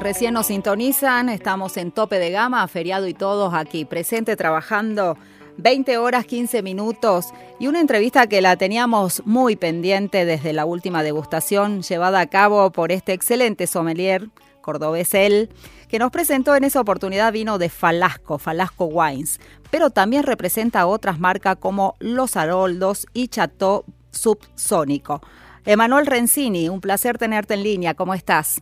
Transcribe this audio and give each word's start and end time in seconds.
Recién 0.00 0.34
nos 0.34 0.46
sintonizan, 0.46 1.28
estamos 1.28 1.76
en 1.76 1.92
tope 1.92 2.18
de 2.18 2.30
gama, 2.30 2.66
feriado 2.68 3.06
y 3.06 3.14
todos 3.14 3.54
aquí, 3.54 3.84
presente 3.84 4.36
trabajando 4.36 5.16
20 5.56 5.98
horas 5.98 6.24
15 6.24 6.62
minutos 6.62 7.26
y 7.58 7.66
una 7.66 7.80
entrevista 7.80 8.26
que 8.26 8.40
la 8.40 8.56
teníamos 8.56 9.22
muy 9.24 9.56
pendiente 9.56 10.24
desde 10.24 10.52
la 10.52 10.64
última 10.64 11.02
degustación 11.02 11.82
llevada 11.82 12.20
a 12.20 12.26
cabo 12.26 12.70
por 12.70 12.92
este 12.92 13.12
excelente 13.12 13.66
sommelier 13.66 14.28
cordobés 14.60 15.14
él, 15.14 15.48
que 15.88 15.98
nos 15.98 16.10
presentó 16.10 16.54
en 16.54 16.64
esa 16.64 16.80
oportunidad 16.80 17.32
vino 17.32 17.58
de 17.58 17.70
Falasco, 17.70 18.38
Falasco 18.38 18.84
Wines, 18.84 19.40
pero 19.70 19.90
también 19.90 20.24
representa 20.24 20.86
otras 20.86 21.18
marcas 21.18 21.56
como 21.56 21.96
Los 21.98 22.36
Haroldos 22.36 23.06
y 23.14 23.28
Chateau 23.28 23.84
Subsónico. 24.10 25.22
Emanuel 25.64 26.06
Rencini, 26.06 26.68
un 26.68 26.80
placer 26.80 27.16
tenerte 27.16 27.54
en 27.54 27.62
línea, 27.62 27.94
¿cómo 27.94 28.12
estás? 28.14 28.60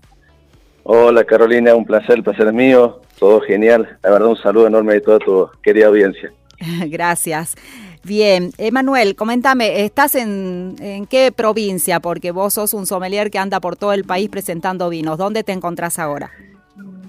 Hola 0.88 1.24
Carolina, 1.24 1.74
un 1.74 1.84
placer, 1.84 2.18
el 2.18 2.22
placer 2.22 2.46
es 2.46 2.52
mío, 2.52 3.00
todo 3.18 3.40
genial. 3.40 3.98
La 4.04 4.10
verdad 4.10 4.28
un 4.28 4.36
saludo 4.36 4.68
enorme 4.68 4.94
de 4.94 5.00
toda 5.00 5.18
tu 5.18 5.48
querida 5.60 5.88
audiencia. 5.88 6.32
Gracias. 6.86 7.56
Bien, 8.04 8.52
Emanuel, 8.56 9.16
coméntame, 9.16 9.84
¿estás 9.84 10.14
en, 10.14 10.76
en 10.78 11.06
qué 11.06 11.32
provincia? 11.32 11.98
Porque 11.98 12.30
vos 12.30 12.54
sos 12.54 12.72
un 12.72 12.86
sommelier 12.86 13.32
que 13.32 13.38
anda 13.38 13.58
por 13.58 13.74
todo 13.74 13.92
el 13.94 14.04
país 14.04 14.28
presentando 14.28 14.88
vinos. 14.88 15.18
¿Dónde 15.18 15.42
te 15.42 15.50
encontrás 15.50 15.98
ahora? 15.98 16.30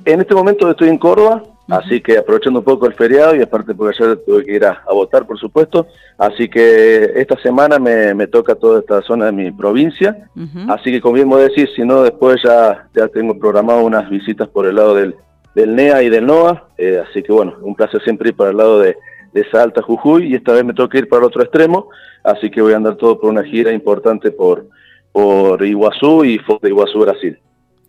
En 0.06 0.22
este 0.22 0.34
momento 0.34 0.72
estoy 0.72 0.90
en 0.90 0.98
Córdoba, 0.98 1.44
así 1.68 2.02
que 2.02 2.18
aprovechando 2.18 2.60
un 2.60 2.66
poco 2.66 2.86
el 2.88 2.94
feriado 2.94 3.36
y 3.36 3.42
aparte 3.42 3.74
porque 3.76 3.96
ayer 3.98 4.18
tuve 4.26 4.46
que 4.46 4.54
ir 4.54 4.66
a, 4.66 4.84
a 4.88 4.94
votar, 4.94 5.26
por 5.26 5.38
supuesto, 5.38 5.88
así 6.18 6.50
que 6.50 7.12
esta 7.16 7.38
semana 7.42 7.80
me, 7.80 8.14
me 8.14 8.28
toca 8.28 8.56
toda 8.56 8.80
esta 8.80 9.02
zona 9.02 9.26
de 9.26 9.32
mi 9.32 9.52
provincia, 9.52 10.30
así 10.70 10.92
que 10.92 11.02
como 11.02 11.16
bien 11.16 11.30
decís, 11.30 11.70
si 11.76 11.84
no 11.84 12.04
después 12.04 12.42
ya, 12.44 12.88
ya 12.96 13.08
tengo 13.08 13.38
programado 13.38 13.84
unas 13.84 14.10
visitas 14.10 14.48
por 14.48 14.66
el 14.66 14.76
lado 14.76 14.96
del, 14.96 15.16
del 15.56 15.76
NEA 15.76 16.04
y 16.04 16.10
del 16.10 16.26
NOA, 16.26 16.70
eh, 16.78 17.04
así 17.08 17.22
que 17.24 17.32
bueno, 17.32 17.56
un 17.62 17.76
placer 17.76 18.02
siempre 18.04 18.30
ir 18.30 18.36
para 18.36 18.52
el 18.52 18.58
lado 18.58 18.80
de, 18.80 18.96
de 19.34 19.50
Salta, 19.50 19.82
Jujuy, 19.82 20.28
y 20.28 20.36
esta 20.36 20.54
vez 20.54 20.64
me 20.64 20.74
toca 20.74 20.98
ir 20.98 21.08
para 21.08 21.22
el 21.22 21.28
otro 21.28 21.42
extremo, 21.42 21.90
así 22.24 22.50
que 22.50 22.62
voy 22.62 22.74
a 22.74 22.78
andar 22.78 22.96
todo 22.96 23.20
por 23.20 23.30
una 23.30 23.44
gira 23.44 23.72
importante 23.72 24.32
por, 24.32 24.68
por 25.12 25.64
Iguazú 25.64 26.24
y 26.24 26.40
Foz 26.40 26.62
de 26.62 26.70
Iguazú, 26.70 27.00
Brasil. 27.00 27.40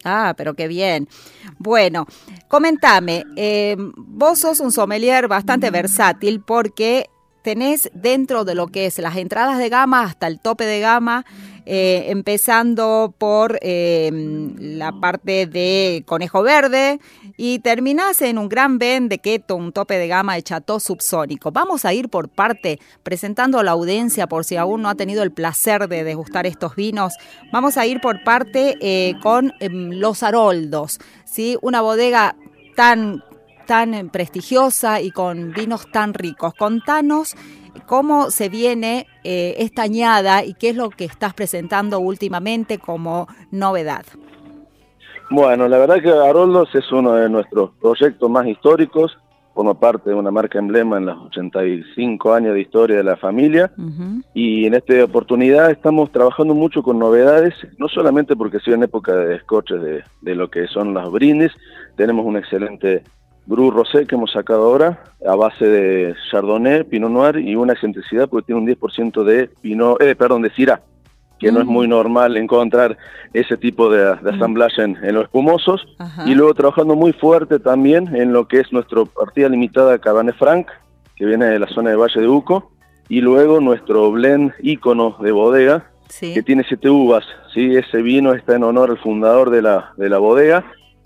Ah, 0.04 0.34
pero 0.36 0.54
qué 0.54 0.68
bien. 0.68 1.08
Bueno, 1.58 2.06
comentame, 2.48 3.24
eh, 3.36 3.76
vos 3.96 4.38
sos 4.40 4.60
un 4.60 4.72
sommelier 4.72 5.28
bastante 5.28 5.70
versátil 5.70 6.40
porque 6.40 7.10
tenés 7.42 7.90
dentro 7.94 8.44
de 8.44 8.54
lo 8.54 8.68
que 8.68 8.86
es 8.86 8.98
las 8.98 9.16
entradas 9.16 9.58
de 9.58 9.68
gama 9.68 10.02
hasta 10.02 10.26
el 10.26 10.40
tope 10.40 10.64
de 10.64 10.80
gama, 10.80 11.24
eh, 11.66 12.06
empezando 12.08 13.14
por 13.16 13.58
eh, 13.62 14.10
la 14.58 14.92
parte 14.92 15.46
de 15.46 16.02
conejo 16.06 16.42
verde 16.42 17.00
y 17.40 17.60
terminás 17.60 18.20
en 18.20 18.36
un 18.36 18.48
gran 18.48 18.78
Ben 18.78 19.08
de 19.08 19.20
keto, 19.20 19.54
un 19.54 19.72
tope 19.72 19.96
de 19.96 20.08
gama 20.08 20.34
de 20.34 20.42
Chateau 20.42 20.80
subsónico. 20.80 21.52
Vamos 21.52 21.84
a 21.84 21.94
ir 21.94 22.08
por 22.08 22.28
parte 22.28 22.80
presentando 23.04 23.60
a 23.60 23.62
la 23.62 23.70
audiencia 23.70 24.26
por 24.26 24.44
si 24.44 24.56
aún 24.56 24.82
no 24.82 24.88
ha 24.88 24.96
tenido 24.96 25.22
el 25.22 25.30
placer 25.30 25.88
de 25.88 26.02
degustar 26.02 26.46
estos 26.46 26.74
vinos. 26.74 27.14
Vamos 27.52 27.76
a 27.76 27.86
ir 27.86 28.00
por 28.00 28.24
parte 28.24 28.76
eh, 28.80 29.14
con 29.22 29.52
em, 29.60 29.92
Los 29.92 30.24
Haroldos, 30.24 30.98
¿sí? 31.24 31.56
una 31.62 31.80
bodega 31.80 32.34
tan 32.74 33.22
tan 33.66 33.94
eh, 33.94 34.04
prestigiosa 34.04 35.00
y 35.00 35.12
con 35.12 35.52
vinos 35.52 35.86
tan 35.92 36.14
ricos. 36.14 36.54
Contanos 36.54 37.36
cómo 37.86 38.32
se 38.32 38.48
viene 38.48 39.06
eh, 39.22 39.54
esta 39.58 39.82
añada 39.82 40.44
y 40.44 40.54
qué 40.54 40.70
es 40.70 40.76
lo 40.76 40.90
que 40.90 41.04
estás 41.04 41.34
presentando 41.34 42.00
últimamente 42.00 42.78
como 42.78 43.28
novedad. 43.52 44.04
Bueno, 45.30 45.68
la 45.68 45.78
verdad 45.78 46.00
que 46.00 46.10
Haroldos 46.10 46.74
es 46.74 46.90
uno 46.90 47.14
de 47.14 47.28
nuestros 47.28 47.70
proyectos 47.80 48.30
más 48.30 48.46
históricos, 48.46 49.18
forma 49.52 49.74
parte 49.74 50.10
de 50.10 50.16
una 50.16 50.30
marca 50.30 50.58
emblema 50.58 50.96
en 50.96 51.06
los 51.06 51.18
85 51.26 52.32
años 52.32 52.54
de 52.54 52.60
historia 52.60 52.96
de 52.96 53.04
la 53.04 53.16
familia. 53.16 53.70
Y 54.32 54.66
en 54.66 54.74
esta 54.74 55.04
oportunidad 55.04 55.70
estamos 55.70 56.10
trabajando 56.12 56.54
mucho 56.54 56.82
con 56.82 56.98
novedades, 56.98 57.54
no 57.76 57.88
solamente 57.88 58.36
porque 58.36 58.60
sigue 58.60 58.76
en 58.76 58.84
época 58.84 59.14
de 59.14 59.26
descorches 59.26 59.82
de, 59.82 60.04
de 60.22 60.34
lo 60.34 60.48
que 60.48 60.66
son 60.68 60.94
los 60.94 61.12
brindis, 61.12 61.52
tenemos 61.96 62.24
un 62.24 62.36
excelente 62.36 63.02
Bru 63.48 63.70
Rosé 63.70 64.06
que 64.06 64.14
hemos 64.14 64.30
sacado 64.30 64.62
ahora 64.62 65.02
a 65.26 65.34
base 65.34 65.66
de 65.66 66.14
Chardonnay, 66.30 66.84
Pinot 66.84 67.10
Noir 67.10 67.38
y 67.38 67.56
una 67.56 67.72
excentricidad 67.72 68.28
porque 68.28 68.46
tiene 68.46 68.60
un 68.60 68.66
10% 68.66 69.24
de 69.24 69.48
Pinot, 69.62 70.00
eh, 70.02 70.14
perdón, 70.14 70.42
de 70.42 70.50
Syrah, 70.50 70.82
que 71.38 71.52
no 71.52 71.60
es 71.60 71.66
Mm. 71.66 71.70
muy 71.70 71.88
normal 71.88 72.36
encontrar 72.36 72.96
ese 73.32 73.56
tipo 73.56 73.90
de, 73.90 74.16
de 74.16 74.30
asamblaje 74.30 74.82
en, 74.82 74.96
en 75.02 75.14
los 75.14 75.24
espumosos. 75.24 75.86
Ajá. 75.98 76.24
Y 76.28 76.34
luego 76.34 76.54
trabajando 76.54 76.96
muy 76.96 77.12
fuerte 77.12 77.58
también 77.58 78.14
en 78.16 78.32
lo 78.32 78.48
que 78.48 78.60
es 78.60 78.72
nuestra 78.72 79.04
partida 79.04 79.48
limitada 79.48 79.98
Cabernet 79.98 80.36
Franc, 80.36 80.66
que 81.16 81.26
viene 81.26 81.46
de 81.46 81.58
la 81.58 81.66
zona 81.68 81.90
de 81.90 81.96
Valle 81.96 82.20
de 82.20 82.28
Uco, 82.28 82.70
y 83.08 83.20
luego 83.20 83.60
nuestro 83.60 84.10
blend 84.12 84.52
ícono 84.60 85.16
de 85.20 85.32
bodega, 85.32 85.90
Sí. 86.08 86.32
que 86.32 86.42
tiene 86.42 86.64
siete 86.66 86.88
uvas, 86.88 87.24
¿sí? 87.52 87.76
Ese 87.76 88.00
vino 88.00 88.32
está 88.32 88.56
en 88.56 88.64
honor 88.64 88.90
al 88.90 88.98
fundador 88.98 89.50
de 89.50 89.60
la, 89.60 89.92
de 89.98 90.08
la 90.08 90.16
bodega. 90.18 90.64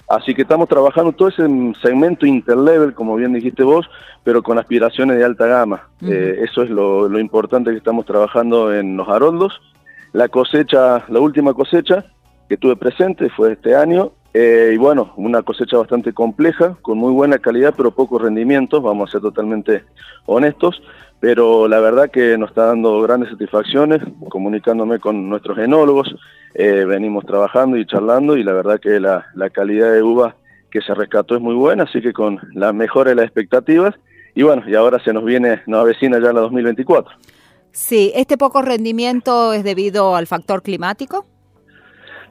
Así 0.08 0.32
que 0.34 0.42
estamos 0.42 0.68
trabajando 0.68 1.12
todo 1.12 1.28
ese 1.28 1.42
segmento 1.82 2.24
interlevel, 2.26 2.94
como 2.94 3.16
bien 3.16 3.32
dijiste 3.32 3.62
vos, 3.64 3.88
pero 4.22 4.42
con 4.44 4.58
aspiraciones 4.58 5.16
de 5.18 5.24
alta 5.24 5.46
gama. 5.46 5.88
Eh, 6.06 6.40
eso 6.44 6.62
es 6.62 6.70
lo, 6.70 7.08
lo 7.08 7.18
importante 7.18 7.70
que 7.72 7.78
estamos 7.78 8.04
trabajando 8.06 8.72
en 8.74 8.96
los 8.96 9.08
Haroldos. 9.08 9.60
La 10.12 10.28
cosecha, 10.28 11.04
la 11.08 11.20
última 11.20 11.54
cosecha 11.54 12.04
que 12.48 12.56
tuve 12.56 12.76
presente 12.76 13.30
fue 13.30 13.52
este 13.52 13.74
año. 13.74 14.12
eh, 14.34 14.72
y 14.74 14.78
bueno, 14.78 15.12
una 15.16 15.42
cosecha 15.42 15.76
bastante 15.76 16.12
compleja, 16.14 16.76
con 16.80 16.96
muy 16.96 17.12
buena 17.12 17.38
calidad, 17.38 17.74
pero 17.76 17.90
pocos 17.90 18.22
rendimientos, 18.22 18.82
vamos 18.82 19.08
a 19.08 19.12
ser 19.12 19.20
totalmente 19.20 19.84
honestos. 20.26 20.82
Pero 21.20 21.68
la 21.68 21.80
verdad 21.80 22.10
que 22.10 22.36
nos 22.36 22.50
está 22.50 22.66
dando 22.66 23.00
grandes 23.02 23.30
satisfacciones, 23.30 24.00
comunicándome 24.28 24.98
con 24.98 25.28
nuestros 25.28 25.56
enólogos, 25.58 26.14
eh, 26.54 26.84
venimos 26.84 27.24
trabajando 27.24 27.76
y 27.76 27.86
charlando 27.86 28.36
y 28.36 28.42
la 28.42 28.52
verdad 28.52 28.80
que 28.80 28.98
la, 28.98 29.26
la 29.34 29.48
calidad 29.50 29.92
de 29.92 30.02
uva 30.02 30.34
que 30.70 30.80
se 30.80 30.94
rescató 30.94 31.36
es 31.36 31.40
muy 31.40 31.54
buena, 31.54 31.84
así 31.84 32.00
que 32.00 32.12
con 32.12 32.40
la 32.54 32.72
mejora 32.72 33.10
de 33.10 33.16
las 33.16 33.26
expectativas, 33.26 33.94
y 34.34 34.42
bueno, 34.42 34.62
y 34.66 34.74
ahora 34.74 34.98
se 35.04 35.12
nos 35.12 35.24
viene, 35.24 35.62
nos 35.66 35.82
avecina 35.82 36.18
ya 36.18 36.32
la 36.32 36.40
2024. 36.40 37.14
Sí, 37.72 38.12
¿este 38.14 38.36
poco 38.36 38.62
rendimiento 38.62 39.52
es 39.52 39.64
debido 39.64 40.14
al 40.14 40.26
factor 40.26 40.62
climático? 40.62 41.26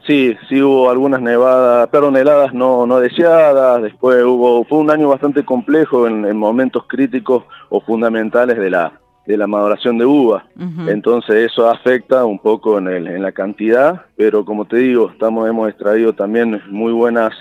Sí, 0.07 0.35
sí 0.49 0.61
hubo 0.61 0.89
algunas 0.89 1.21
nevadas, 1.21 1.87
perdón, 1.89 2.17
heladas 2.17 2.53
no, 2.53 2.87
no 2.87 2.99
deseadas, 2.99 3.83
después 3.83 4.23
hubo, 4.23 4.63
fue 4.65 4.79
un 4.79 4.89
año 4.89 5.09
bastante 5.09 5.45
complejo 5.45 6.07
en, 6.07 6.25
en 6.25 6.37
momentos 6.37 6.85
críticos 6.87 7.43
o 7.69 7.81
fundamentales 7.81 8.57
de 8.57 8.69
la, 8.71 8.99
de 9.25 9.37
la 9.37 9.47
maduración 9.47 9.97
de 9.97 10.05
uva. 10.05 10.45
Entonces 10.87 11.51
eso 11.51 11.69
afecta 11.69 12.25
un 12.25 12.39
poco 12.39 12.79
en, 12.79 12.87
el, 12.87 13.07
en 13.07 13.21
la 13.21 13.31
cantidad, 13.31 14.05
pero 14.15 14.43
como 14.43 14.65
te 14.65 14.77
digo, 14.77 15.11
estamos, 15.11 15.47
hemos 15.47 15.69
extraído 15.69 16.13
también 16.13 16.61
muy 16.69 16.91
buenas 16.91 17.31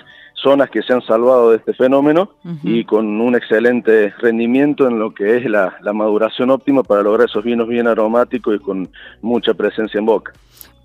zonas 0.41 0.69
que 0.69 0.81
se 0.81 0.93
han 0.93 1.01
salvado 1.01 1.51
de 1.51 1.57
este 1.57 1.73
fenómeno 1.73 2.31
y 2.63 2.83
con 2.85 3.21
un 3.21 3.35
excelente 3.35 4.13
rendimiento 4.19 4.87
en 4.87 4.99
lo 4.99 5.13
que 5.13 5.37
es 5.37 5.45
la, 5.45 5.77
la 5.81 5.93
maduración 5.93 6.49
óptima 6.49 6.83
para 6.83 7.03
lograr 7.03 7.27
esos 7.27 7.43
vinos 7.43 7.67
bien 7.67 7.87
aromáticos 7.87 8.55
y 8.55 8.59
con 8.59 8.89
mucha 9.21 9.53
presencia 9.53 9.99
en 9.99 10.05
boca. 10.05 10.33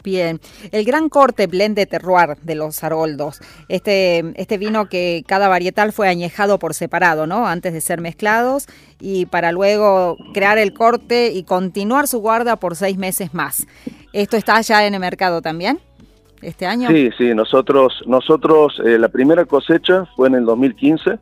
Bien, 0.06 0.41
el 0.70 0.85
gran 0.85 1.08
corte 1.08 1.49
blend 1.49 1.75
de 1.75 1.85
terroir 1.85 2.37
de 2.43 2.55
los 2.55 2.85
Haroldos, 2.85 3.41
este, 3.69 4.23
este 4.41 4.56
vino 4.56 4.88
que 4.88 5.25
cada 5.26 5.49
varietal 5.49 5.93
fue 5.93 6.08
añejado 6.08 6.61
por 6.61 6.75
separado, 6.75 7.26
¿no? 7.26 7.49
Antes 7.49 7.73
de 7.73 7.81
ser 7.81 8.00
mezclados 8.00 8.69
y 9.00 9.26
para 9.26 9.50
luego 9.50 10.17
crear 10.32 10.58
el 10.58 10.75
corte 10.75 11.32
y 11.32 11.43
continuar 11.43 12.06
su 12.06 12.20
guarda 12.20 12.55
por 12.55 12.76
seis 12.76 12.97
meses 12.97 13.35
más. 13.35 13.67
¿Esto 14.12 14.37
está 14.37 14.61
ya 14.61 14.87
en 14.87 14.94
el 14.94 15.00
mercado 15.00 15.43
también? 15.43 15.81
¿Este 16.42 16.66
año? 16.66 16.88
Sí, 16.88 17.10
sí, 17.16 17.34
nosotros, 17.34 18.02
nosotros 18.06 18.80
eh, 18.84 18.98
la 18.98 19.08
primera 19.08 19.44
cosecha 19.44 20.04
fue 20.16 20.28
en 20.28 20.36
el 20.36 20.44
2015 20.44 21.18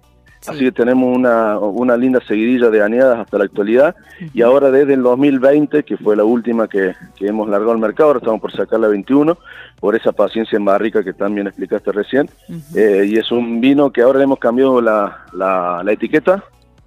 Así 0.46 0.60
que 0.60 0.72
tenemos 0.72 1.16
una, 1.16 1.58
una 1.58 1.96
linda 1.96 2.20
seguidilla 2.26 2.68
de 2.68 2.82
aneadas 2.82 3.20
hasta 3.20 3.38
la 3.38 3.44
actualidad. 3.44 3.96
Y 4.34 4.42
ahora 4.42 4.70
desde 4.70 4.94
el 4.94 5.02
2020, 5.02 5.84
que 5.84 5.96
fue 5.96 6.16
la 6.16 6.24
última 6.24 6.68
que, 6.68 6.94
que, 7.16 7.26
hemos 7.28 7.48
largado 7.48 7.72
al 7.72 7.78
mercado, 7.78 8.08
ahora 8.08 8.18
estamos 8.18 8.40
por 8.40 8.52
sacar 8.52 8.78
la 8.80 8.88
21, 8.88 9.38
por 9.80 9.96
esa 9.96 10.12
paciencia 10.12 10.56
en 10.56 10.64
barrica 10.64 11.02
que 11.02 11.14
también 11.14 11.46
explicaste 11.46 11.92
recién. 11.92 12.28
eh, 12.74 13.06
y 13.08 13.16
es 13.16 13.32
un 13.32 13.60
vino 13.60 13.90
que 13.90 14.02
ahora 14.02 14.18
le 14.18 14.24
hemos 14.24 14.38
cambiado 14.38 14.80
la, 14.82 15.24
la, 15.32 15.82
la 15.82 15.92
etiqueta, 15.92 16.44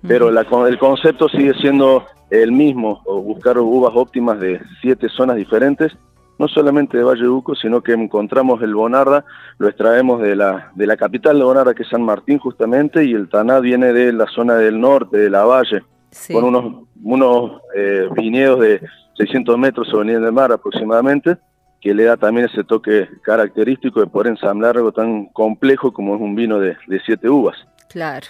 pero 0.07 0.29
la, 0.29 0.45
el 0.67 0.77
concepto 0.77 1.27
sigue 1.27 1.53
siendo 1.55 2.05
el 2.29 2.51
mismo, 2.51 3.01
o 3.05 3.21
buscar 3.21 3.57
uvas 3.57 3.93
óptimas 3.95 4.39
de 4.39 4.61
siete 4.81 5.07
zonas 5.09 5.35
diferentes 5.35 5.93
no 6.39 6.47
solamente 6.47 6.97
de 6.97 7.03
Valle 7.03 7.23
de 7.23 7.29
Uco, 7.29 7.55
sino 7.55 7.81
que 7.81 7.93
encontramos 7.93 8.61
el 8.61 8.75
Bonarda, 8.75 9.25
lo 9.57 9.67
extraemos 9.67 10.21
de 10.21 10.35
la, 10.35 10.71
de 10.75 10.87
la 10.87 10.97
capital 10.97 11.37
de 11.37 11.43
Bonarda, 11.43 11.73
que 11.73 11.83
es 11.83 11.89
San 11.89 12.03
Martín 12.03 12.39
justamente, 12.39 13.03
y 13.05 13.13
el 13.13 13.29
Taná 13.29 13.59
viene 13.59 13.93
de 13.93 14.13
la 14.13 14.27
zona 14.27 14.55
del 14.55 14.79
norte, 14.79 15.17
de 15.17 15.29
la 15.29 15.45
Valle, 15.45 15.83
sí. 16.11 16.33
con 16.33 16.43
unos, 16.43 16.87
unos 17.03 17.61
eh, 17.75 18.07
viñedos 18.15 18.59
de 18.59 18.81
600 19.17 19.57
metros 19.57 19.87
sobre 19.87 20.07
nivel 20.07 20.23
del 20.23 20.33
mar 20.33 20.51
aproximadamente, 20.51 21.37
que 21.81 21.93
le 21.93 22.03
da 22.03 22.17
también 22.17 22.47
ese 22.47 22.63
toque 22.63 23.07
característico 23.23 23.99
de 23.99 24.07
poder 24.07 24.27
ensamblar 24.27 24.77
algo 24.77 24.91
tan 24.91 25.25
complejo 25.27 25.91
como 25.91 26.15
es 26.15 26.21
un 26.21 26.35
vino 26.35 26.59
de, 26.59 26.75
de 26.87 26.99
siete 27.05 27.29
uvas. 27.29 27.55
Claro, 27.89 28.27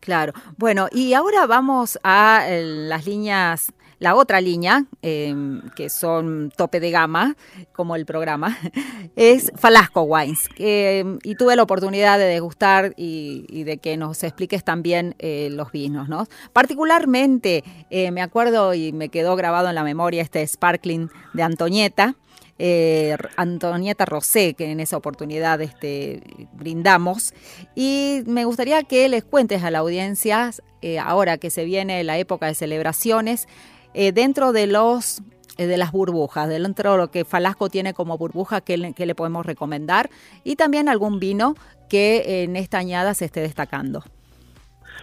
claro. 0.00 0.32
Bueno, 0.56 0.88
y 0.90 1.14
ahora 1.14 1.46
vamos 1.46 1.98
a 2.02 2.44
eh, 2.48 2.62
las 2.62 3.06
líneas 3.06 3.72
la 4.02 4.16
otra 4.16 4.40
línea, 4.40 4.84
eh, 5.00 5.32
que 5.76 5.88
son 5.88 6.52
tope 6.56 6.80
de 6.80 6.90
gama, 6.90 7.36
como 7.72 7.94
el 7.94 8.04
programa, 8.04 8.58
es 9.16 9.52
Falasco 9.54 10.02
Wines. 10.02 10.48
Eh, 10.56 11.04
y 11.22 11.36
tuve 11.36 11.54
la 11.54 11.62
oportunidad 11.62 12.18
de 12.18 12.24
degustar 12.24 12.94
y, 12.96 13.62
de 13.62 13.78
que 13.78 13.96
nos 13.96 14.24
expliques 14.24 14.64
también 14.64 15.14
eh, 15.20 15.50
los 15.52 15.70
vinos, 15.70 16.08
¿no? 16.08 16.26
Particularmente, 16.52 17.62
me 17.90 18.22
acuerdo 18.22 18.74
y 18.74 18.92
me 18.92 19.08
quedó 19.08 19.36
grabado 19.36 19.68
en 19.68 19.76
la 19.76 19.84
memoria 19.84 20.20
este 20.20 20.44
Sparkling 20.44 21.08
de 21.32 21.42
Antonieta. 21.44 22.16
Eh, 22.64 23.16
Antonieta 23.36 24.04
Rosé, 24.04 24.54
que 24.54 24.70
en 24.70 24.78
esa 24.78 24.96
oportunidad 24.96 25.60
este, 25.60 26.22
brindamos. 26.52 27.34
Y 27.74 28.22
me 28.26 28.44
gustaría 28.44 28.84
que 28.84 29.08
les 29.08 29.24
cuentes 29.24 29.64
a 29.64 29.70
la 29.72 29.78
audiencia, 29.80 30.52
eh, 30.80 31.00
ahora 31.00 31.38
que 31.38 31.50
se 31.50 31.64
viene 31.64 32.04
la 32.04 32.18
época 32.18 32.46
de 32.46 32.54
celebraciones, 32.54 33.48
eh, 33.94 34.12
dentro 34.12 34.52
de 34.52 34.66
los 34.66 35.22
eh, 35.58 35.66
de 35.66 35.76
las 35.76 35.92
burbujas, 35.92 36.48
dentro 36.48 36.92
de 36.92 36.98
lo 36.98 37.10
que 37.10 37.24
Falasco 37.24 37.68
tiene 37.68 37.92
como 37.92 38.16
burbuja, 38.16 38.62
que 38.62 38.78
le, 38.78 38.94
que 38.94 39.04
le 39.04 39.14
podemos 39.14 39.44
recomendar, 39.44 40.08
y 40.44 40.56
también 40.56 40.88
algún 40.88 41.20
vino 41.20 41.54
que 41.90 42.42
en 42.42 42.56
esta 42.56 42.78
añada 42.78 43.12
se 43.12 43.26
esté 43.26 43.40
destacando. 43.40 44.02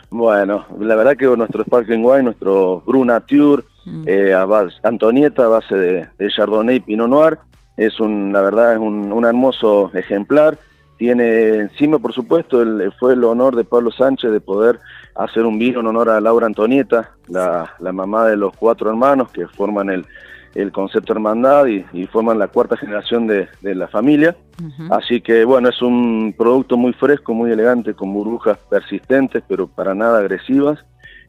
Bueno, 0.10 0.66
la 0.80 0.96
verdad 0.96 1.16
que 1.16 1.26
nuestro 1.26 1.64
Sparkling 1.64 2.04
Wine, 2.04 2.24
nuestro 2.24 2.82
Brunature, 2.82 3.64
mm. 3.86 4.04
eh, 4.08 4.34
a 4.34 4.46
base, 4.46 4.76
Antonieta 4.82 5.46
a 5.46 5.50
base 5.50 5.76
de, 5.76 6.08
de, 6.18 6.30
Chardonnay 6.30 6.78
y 6.78 6.80
Pinot 6.80 7.08
Noir, 7.08 7.38
es 7.78 8.00
un, 8.00 8.34
la 8.34 8.42
verdad 8.42 8.74
es 8.74 8.80
un, 8.80 9.12
un 9.12 9.26
hermoso 9.26 9.92
ejemplar. 9.94 10.58
Tiene 10.98 11.56
encima, 11.56 12.00
por 12.00 12.14
supuesto, 12.14 12.62
el, 12.62 12.92
fue 13.00 13.14
el 13.14 13.24
honor 13.24 13.56
de 13.56 13.64
Pablo 13.64 13.92
Sánchez 13.92 14.32
de 14.32 14.42
poder 14.42 14.80
hacer 15.20 15.46
un 15.46 15.60
vino 15.60 15.82
en 15.82 15.88
honor 15.88 16.10
a 16.10 16.22
Laura 16.22 16.48
Antonieta, 16.48 17.12
la, 17.28 17.76
la 17.80 17.92
mamá 17.92 18.26
de 18.26 18.38
los 18.38 18.56
cuatro 18.56 18.90
hermanos 18.90 19.30
que 19.32 19.48
forman 19.48 19.90
el, 19.90 20.06
el 20.56 20.72
concepto 20.72 21.12
hermandad 21.14 21.68
y, 21.68 21.86
y, 21.92 22.08
forman 22.08 22.40
la 22.40 22.48
cuarta 22.48 22.78
generación 22.78 23.28
de, 23.28 23.50
de 23.62 23.76
la 23.76 23.88
familia. 23.88 24.36
Uh 24.62 24.66
-huh. 24.66 24.98
Así 24.98 25.22
que 25.22 25.44
bueno, 25.46 25.70
es 25.70 25.82
un 25.82 26.34
producto 26.38 26.78
muy 26.78 26.94
fresco, 26.94 27.34
muy 27.34 27.52
elegante, 27.52 27.94
con 27.94 28.14
burbujas 28.14 28.58
persistentes, 28.70 29.44
pero 29.48 29.68
para 29.68 29.94
nada 29.94 30.20
agresivas. 30.20 30.80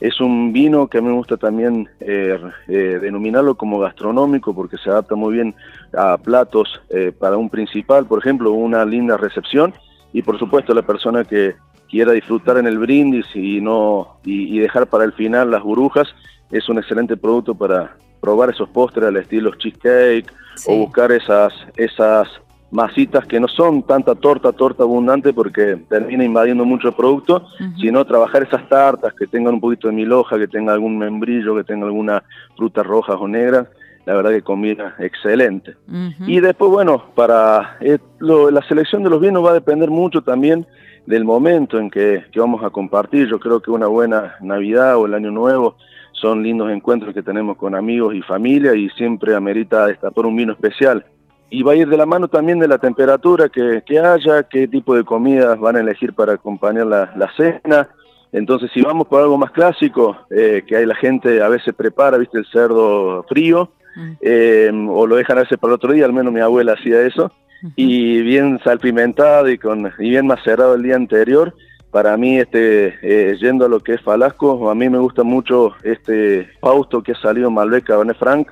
Es 0.01 0.19
un 0.21 0.53
vino 0.53 0.87
que 0.89 0.97
a 0.97 1.03
mí 1.03 1.09
me 1.09 1.15
gusta 1.15 1.37
también 1.37 1.87
eh, 2.01 2.39
eh, 2.69 2.99
denominarlo 3.03 3.55
como 3.57 3.79
gastronómico 3.81 4.55
porque 4.55 4.79
se 4.79 4.89
adapta 4.89 5.15
muy 5.15 5.35
bien 5.35 5.55
a 5.93 6.17
platos 6.17 6.81
eh, 6.89 7.13
para 7.13 7.37
un 7.37 7.51
principal, 7.51 8.07
por 8.07 8.19
ejemplo, 8.21 8.53
una 8.53 8.85
linda 8.87 9.19
recepción 9.19 9.75
y 10.15 10.23
por 10.23 10.39
supuesto 10.39 10.73
la 10.73 10.83
persona 10.83 11.25
que 11.25 11.55
quiera 11.91 12.13
disfrutar 12.13 12.59
en 12.59 12.67
el 12.67 12.79
brindis 12.79 13.27
y 13.35 13.61
no 13.61 14.19
y, 14.25 14.57
y 14.57 14.59
dejar 14.61 14.87
para 14.87 15.05
el 15.05 15.13
final 15.13 15.51
las 15.51 15.63
burbujas 15.63 16.09
es 16.51 16.69
un 16.69 16.79
excelente 16.79 17.17
producto 17.17 17.55
para 17.55 17.97
probar 18.21 18.51
esos 18.51 18.69
postres 18.69 19.09
al 19.09 19.17
estilo 19.17 19.55
cheesecake 19.57 20.31
sí. 20.55 20.71
o 20.71 20.77
buscar 20.79 21.11
esas 21.13 21.53
esas 21.77 22.29
masitas 22.71 23.27
que 23.27 23.41
no 23.41 23.49
son 23.49 23.83
tanta 23.83 24.15
torta, 24.15 24.53
torta 24.53 24.85
abundante 24.85 25.33
porque 25.33 25.77
termina 25.89 26.25
invadiendo 26.25 26.65
mucho 26.65 26.89
el 26.89 26.95
producto, 26.95 27.37
uh 27.37 27.65
-huh. 27.65 27.81
sino 27.81 28.05
trabajar 28.05 28.43
esas 28.43 28.69
tartas 28.69 29.13
que 29.15 29.27
tengan 29.27 29.55
un 29.55 29.61
poquito 29.61 29.89
de 29.89 29.95
mil 29.95 30.13
hoja, 30.13 30.39
que 30.39 30.49
tengan 30.49 30.75
algún 30.75 30.97
membrillo, 30.99 31.57
que 31.57 31.65
tengan 31.65 31.89
alguna 31.89 32.23
fruta 32.57 32.83
rojas 32.83 33.17
o 33.19 33.27
negras, 33.27 33.67
la 34.07 34.15
verdad 34.15 34.31
que 34.31 34.43
combina 34.43 34.95
excelente. 34.99 35.73
Uh 35.89 35.93
-huh. 35.93 36.29
Y 36.29 36.41
después, 36.41 36.71
bueno, 36.71 37.07
para 37.15 37.77
eh, 37.81 37.99
lo, 38.19 38.51
la 38.51 38.63
selección 38.63 39.03
de 39.03 39.11
los 39.11 39.21
vinos 39.21 39.45
va 39.45 39.51
a 39.51 39.55
depender 39.55 39.91
mucho 39.91 40.23
también 40.23 40.67
del 41.07 41.25
momento 41.25 41.79
en 41.79 41.91
que, 41.91 42.25
que 42.33 42.41
vamos 42.41 42.63
a 42.65 42.71
compartir. 42.71 43.29
Yo 43.29 43.39
creo 43.39 43.61
que 43.61 43.71
una 43.71 43.87
buena 43.87 44.37
Navidad 44.41 44.97
o 44.97 45.07
el 45.07 45.15
Año 45.15 45.31
Nuevo 45.31 45.77
son 46.13 46.43
lindos 46.43 46.71
encuentros 46.71 47.15
que 47.15 47.23
tenemos 47.23 47.57
con 47.57 47.75
amigos 47.75 48.15
y 48.15 48.23
familia 48.23 48.75
y 48.75 48.89
siempre 48.91 49.35
amerita 49.35 49.87
destapar 49.87 50.27
un 50.27 50.37
vino 50.37 50.53
especial 50.53 51.05
y 51.51 51.63
va 51.65 51.73
a 51.73 51.77
ir 51.77 51.89
de 51.89 51.97
la 51.97 52.07
mano 52.07 52.29
también 52.29 52.61
de 52.61 52.69
la 52.69 52.79
temperatura 52.79 53.49
que, 53.49 53.83
que 53.85 53.99
haya, 53.99 54.45
qué 54.45 54.69
tipo 54.69 54.95
de 54.95 55.05
comidas 55.05 55.59
van 55.59 55.77
a 55.77 55.81
elegir 55.81 56.15
para 56.15 56.35
acompañar 56.35 56.87
la, 56.87 57.13
la 57.17 57.31
cena. 57.37 57.89
Entonces, 58.33 58.71
si 58.73 58.81
vamos 58.81 59.09
por 59.09 59.21
algo 59.21 59.37
más 59.37 59.51
clásico, 59.51 60.17
eh, 60.31 60.63
que 60.65 60.77
hay 60.77 60.87
la 60.87 60.95
gente 60.95 61.43
a 61.43 61.49
veces 61.49 61.75
prepara, 61.75 62.17
viste, 62.19 62.39
el 62.39 62.47
cerdo 62.47 63.25
frío, 63.25 63.73
mm. 63.97 64.13
eh, 64.21 64.71
o 64.89 65.07
lo 65.09 65.17
dejan 65.17 65.39
a 65.39 65.43
veces 65.43 65.59
para 65.59 65.73
el 65.73 65.75
otro 65.75 65.93
día, 65.93 66.05
al 66.05 66.13
menos 66.13 66.33
mi 66.33 66.41
abuela 66.41 66.75
hacía 66.75 67.03
eso. 67.03 67.33
Y 67.77 68.23
bien 68.23 68.61
salpimentado 68.65 69.49
y, 69.49 69.59
con, 69.59 69.93
y 69.99 70.11
bien 70.11 70.27
macerado 70.27 70.75
el 70.75 70.83
día 70.83 70.97
anterior. 70.97 71.55
Para 71.91 72.17
mí, 72.17 72.39
este, 72.39 72.95
eh, 73.03 73.37
yendo 73.41 73.65
a 73.65 73.69
lo 73.69 73.81
que 73.81 73.95
es 73.95 74.01
Falasco, 74.01 74.71
a 74.71 74.75
mí 74.75 74.89
me 74.89 74.99
gusta 74.99 75.25
mucho 75.25 75.75
este 75.83 76.49
Fausto 76.61 77.03
que 77.03 77.13
ha 77.13 77.21
salido 77.21 77.51
Malbec 77.51 77.85
Cabernet 77.85 78.17
Franc, 78.17 78.49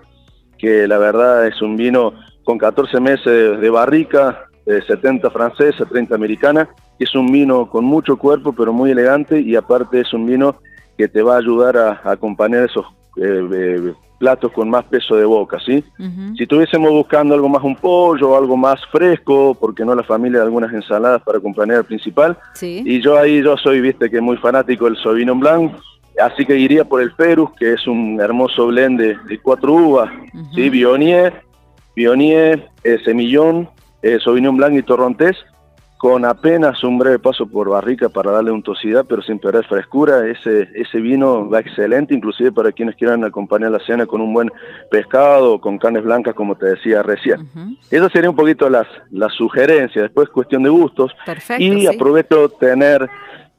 que 0.58 0.88
la 0.88 0.98
verdad 0.98 1.46
es 1.46 1.62
un 1.62 1.76
vino 1.76 2.14
con 2.42 2.58
14 2.58 2.98
meses 2.98 3.60
de 3.60 3.70
barrica, 3.70 4.46
eh, 4.66 4.80
70 4.86 5.30
francesa, 5.30 5.84
30 5.84 6.14
americana, 6.14 6.68
es 6.98 7.14
un 7.14 7.30
vino 7.30 7.70
con 7.70 7.84
mucho 7.84 8.16
cuerpo 8.16 8.52
pero 8.52 8.72
muy 8.72 8.90
elegante 8.90 9.40
y 9.40 9.54
aparte 9.54 10.00
es 10.00 10.12
un 10.12 10.26
vino 10.26 10.56
que 10.96 11.08
te 11.08 11.22
va 11.22 11.36
a 11.36 11.38
ayudar 11.38 11.76
a, 11.76 12.00
a 12.02 12.10
acompañar 12.12 12.64
esos 12.64 12.84
eh, 13.16 13.48
eh, 13.52 13.94
platos 14.18 14.52
con 14.52 14.68
más 14.68 14.84
peso 14.84 15.16
de 15.16 15.24
boca, 15.24 15.58
¿sí? 15.64 15.82
Uh 15.98 16.02
-huh. 16.02 16.36
Si 16.36 16.42
estuviésemos 16.42 16.90
buscando 16.90 17.34
algo 17.34 17.48
más 17.48 17.62
un 17.62 17.76
pollo, 17.76 18.36
algo 18.36 18.56
más 18.56 18.80
fresco, 18.90 19.56
porque 19.58 19.84
no 19.84 19.94
la 19.94 20.02
familia 20.02 20.40
de 20.40 20.44
algunas 20.44 20.72
ensaladas 20.72 21.22
para 21.22 21.38
acompañar 21.38 21.78
al 21.78 21.84
principal, 21.84 22.36
sí. 22.54 22.82
y 22.84 23.00
yo 23.00 23.18
ahí 23.18 23.42
yo 23.42 23.56
soy, 23.56 23.80
viste, 23.80 24.10
que 24.10 24.20
muy 24.20 24.36
fanático 24.36 24.86
del 24.86 24.96
Sauvignon 24.96 25.40
Blanc, 25.40 25.72
así 26.20 26.44
que 26.44 26.56
iría 26.56 26.84
por 26.84 27.00
el 27.00 27.12
Perus, 27.12 27.50
que 27.58 27.72
es 27.74 27.86
un 27.86 28.20
hermoso 28.20 28.66
blend 28.66 29.00
de, 29.00 29.16
de 29.28 29.38
cuatro 29.38 29.72
uvas, 29.72 30.10
uh 30.10 30.36
-huh. 30.36 30.54
¿sí? 30.54 30.68
Viognier, 30.68 31.32
Viognier, 31.94 32.68
eh, 32.84 32.98
Semillón, 33.04 33.68
eh, 34.02 34.18
Sauvignon 34.22 34.56
Blanc 34.56 34.74
y 34.74 34.82
Torrontés, 34.82 35.36
con 35.98 36.24
apenas 36.24 36.82
un 36.84 36.96
breve 36.96 37.18
paso 37.18 37.46
por 37.46 37.68
barrica 37.68 38.08
para 38.08 38.30
darle 38.30 38.52
untuosidad, 38.52 39.04
pero 39.08 39.20
sin 39.20 39.40
perder 39.40 39.66
frescura. 39.66 40.26
Ese, 40.28 40.68
ese 40.74 40.98
vino 41.00 41.50
va 41.50 41.58
excelente, 41.58 42.14
inclusive 42.14 42.52
para 42.52 42.70
quienes 42.70 42.94
quieran 42.94 43.24
acompañar 43.24 43.72
la 43.72 43.80
cena 43.80 44.06
con 44.06 44.20
un 44.20 44.32
buen 44.32 44.50
pescado 44.92 45.54
o 45.54 45.60
con 45.60 45.76
carnes 45.76 46.04
blancas, 46.04 46.34
como 46.34 46.54
te 46.56 46.66
decía 46.66 47.02
recién. 47.02 47.40
Ujú. 47.40 47.76
Esas 47.90 48.12
serían 48.12 48.30
un 48.30 48.36
poquito 48.36 48.70
las, 48.70 48.86
las 49.10 49.34
sugerencias, 49.34 50.04
después 50.04 50.28
cuestión 50.28 50.62
de 50.62 50.70
gustos. 50.70 51.12
Perfecto, 51.26 51.62
y 51.62 51.80
sí. 51.80 51.86
aprovecho 51.88 52.48
tener, 52.50 53.10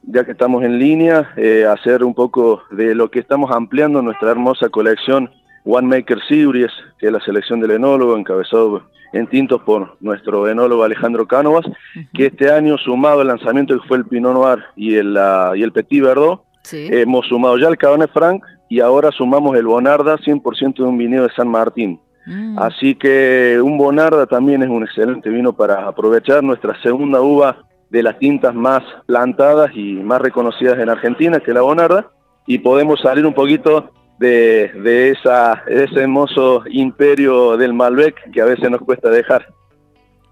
ya 0.02 0.24
que 0.24 0.32
estamos 0.32 0.64
en 0.64 0.78
línea, 0.78 1.32
eh, 1.36 1.66
hacer 1.66 2.02
un 2.02 2.14
poco 2.14 2.62
de 2.70 2.94
lo 2.94 3.10
que 3.10 3.18
estamos 3.18 3.50
ampliando 3.50 4.00
nuestra 4.00 4.30
hermosa 4.30 4.70
colección 4.70 5.30
One 5.64 5.88
Maker 5.88 6.18
Series, 6.28 6.70
que 6.98 7.06
es 7.06 7.12
la 7.12 7.20
selección 7.20 7.60
del 7.60 7.72
enólogo, 7.72 8.16
encabezado 8.16 8.82
en 9.12 9.26
tintos 9.26 9.60
por 9.62 9.96
nuestro 10.00 10.48
enólogo 10.48 10.84
Alejandro 10.84 11.26
Cánovas, 11.26 11.66
que 12.14 12.26
este 12.26 12.50
año, 12.52 12.78
sumado 12.78 13.20
al 13.20 13.26
lanzamiento 13.26 13.78
que 13.80 13.86
fue 13.88 13.96
el 13.98 14.04
Pinot 14.06 14.32
Noir 14.34 14.60
y 14.76 14.94
el, 14.96 15.18
y 15.56 15.62
el 15.62 15.72
Petit 15.72 16.02
Verdot, 16.02 16.42
Sí. 16.62 16.88
hemos 16.90 17.26
sumado 17.26 17.56
ya 17.56 17.68
el 17.68 17.78
Cabernet 17.78 18.12
Franc 18.12 18.44
y 18.68 18.80
ahora 18.80 19.10
sumamos 19.10 19.56
el 19.56 19.66
Bonarda, 19.66 20.18
100% 20.18 20.82
de 20.82 20.88
un 20.88 20.98
viñedo 20.98 21.24
de 21.26 21.32
San 21.34 21.48
Martín. 21.48 21.98
Mm. 22.26 22.58
Así 22.58 22.94
que 22.94 23.58
un 23.62 23.78
Bonarda 23.78 24.26
también 24.26 24.62
es 24.62 24.68
un 24.68 24.82
excelente 24.84 25.30
vino 25.30 25.54
para 25.54 25.88
aprovechar 25.88 26.44
nuestra 26.44 26.80
segunda 26.82 27.20
uva 27.22 27.64
de 27.88 28.02
las 28.02 28.18
tintas 28.18 28.54
más 28.54 28.84
plantadas 29.06 29.70
y 29.74 29.94
más 29.94 30.20
reconocidas 30.20 30.78
en 30.78 30.90
Argentina, 30.90 31.40
que 31.40 31.50
es 31.50 31.54
la 31.54 31.62
Bonarda, 31.62 32.10
y 32.46 32.58
podemos 32.58 33.00
salir 33.00 33.26
un 33.26 33.34
poquito 33.34 33.90
de, 34.20 34.68
de 34.68 35.10
esa, 35.10 35.62
de 35.66 35.84
ese 35.84 36.00
hermoso 36.02 36.62
imperio 36.68 37.56
del 37.56 37.72
Malbec 37.72 38.30
que 38.30 38.40
a 38.42 38.44
veces 38.44 38.70
nos 38.70 38.80
cuesta 38.82 39.08
dejar. 39.08 39.48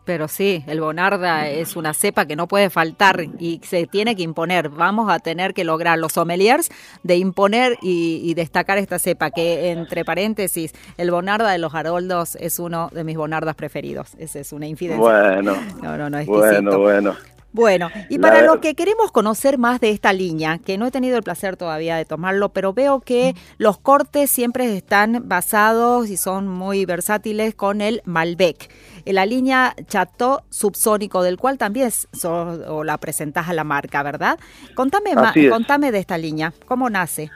Pero 0.04 0.26
sí, 0.26 0.64
el 0.66 0.80
Bonarda 0.80 1.48
es 1.48 1.76
una 1.76 1.92
cepa 1.92 2.24
que 2.24 2.34
no 2.34 2.48
puede 2.48 2.70
faltar 2.70 3.22
y 3.38 3.60
se 3.62 3.86
tiene 3.86 4.16
que 4.16 4.22
imponer. 4.22 4.70
Vamos 4.70 5.10
a 5.10 5.18
tener 5.18 5.52
que 5.52 5.64
lograr 5.64 5.98
los 5.98 6.12
sommeliers 6.12 6.70
de 7.02 7.16
imponer 7.16 7.76
y, 7.82 8.20
y 8.24 8.32
destacar 8.32 8.78
esta 8.78 8.98
cepa, 8.98 9.30
que 9.30 9.70
entre 9.70 10.06
paréntesis, 10.06 10.72
el 10.96 11.10
Bonarda 11.10 11.50
de 11.50 11.58
los 11.58 11.74
Haroldos 11.74 12.36
es 12.36 12.58
uno 12.58 12.88
de 12.92 13.04
mis 13.04 13.18
Bonardas 13.18 13.54
preferidos. 13.54 14.14
Esa 14.18 14.38
es 14.40 14.52
una 14.52 14.66
infidencia. 14.66 15.02
Bueno, 15.02 15.54
No, 15.82 15.96
no, 15.98 16.08
no, 16.08 16.24
bueno, 16.24 16.46
exquisito. 16.46 16.78
bueno. 16.78 16.78
Bueno, 16.78 17.16
y 18.10 18.18
La 18.18 18.22
para 18.22 18.34
ver- 18.40 18.46
lo 18.46 18.60
que 18.60 18.74
queremos 18.74 19.10
conocer 19.10 19.56
más 19.58 19.80
de 19.80 19.90
esta 19.90 20.12
línea, 20.12 20.58
que 20.58 20.76
no 20.76 20.86
he 20.86 20.90
tenido 20.90 21.16
el 21.16 21.22
placer 21.22 21.56
todavía 21.56 21.96
de 21.96 22.04
tomarlo, 22.04 22.50
pero 22.50 22.72
veo 22.74 23.00
que 23.00 23.34
los 23.56 23.78
cortes 23.78 24.30
siempre 24.30 24.76
están 24.76 25.22
basados 25.28 26.10
y 26.10 26.16
son 26.18 26.46
muy 26.46 26.84
versátiles 26.84 27.54
con 27.54 27.80
el 27.80 28.02
Malbec. 28.04 28.70
En 29.06 29.14
la 29.14 29.24
línea 29.26 29.74
Chateau 29.86 30.40
Subsónico, 30.50 31.22
del 31.22 31.38
cual 31.38 31.56
también 31.56 31.90
so- 31.90 32.60
o 32.68 32.84
la 32.84 32.98
presentás 32.98 33.48
a 33.48 33.54
la 33.54 33.64
marca, 33.64 34.02
¿verdad? 34.02 34.38
Contame, 34.74 35.14
ma- 35.14 35.32
contame 35.50 35.90
de 35.90 35.98
esta 36.00 36.18
línea, 36.18 36.52
¿cómo 36.66 36.90
nace? 36.90 37.30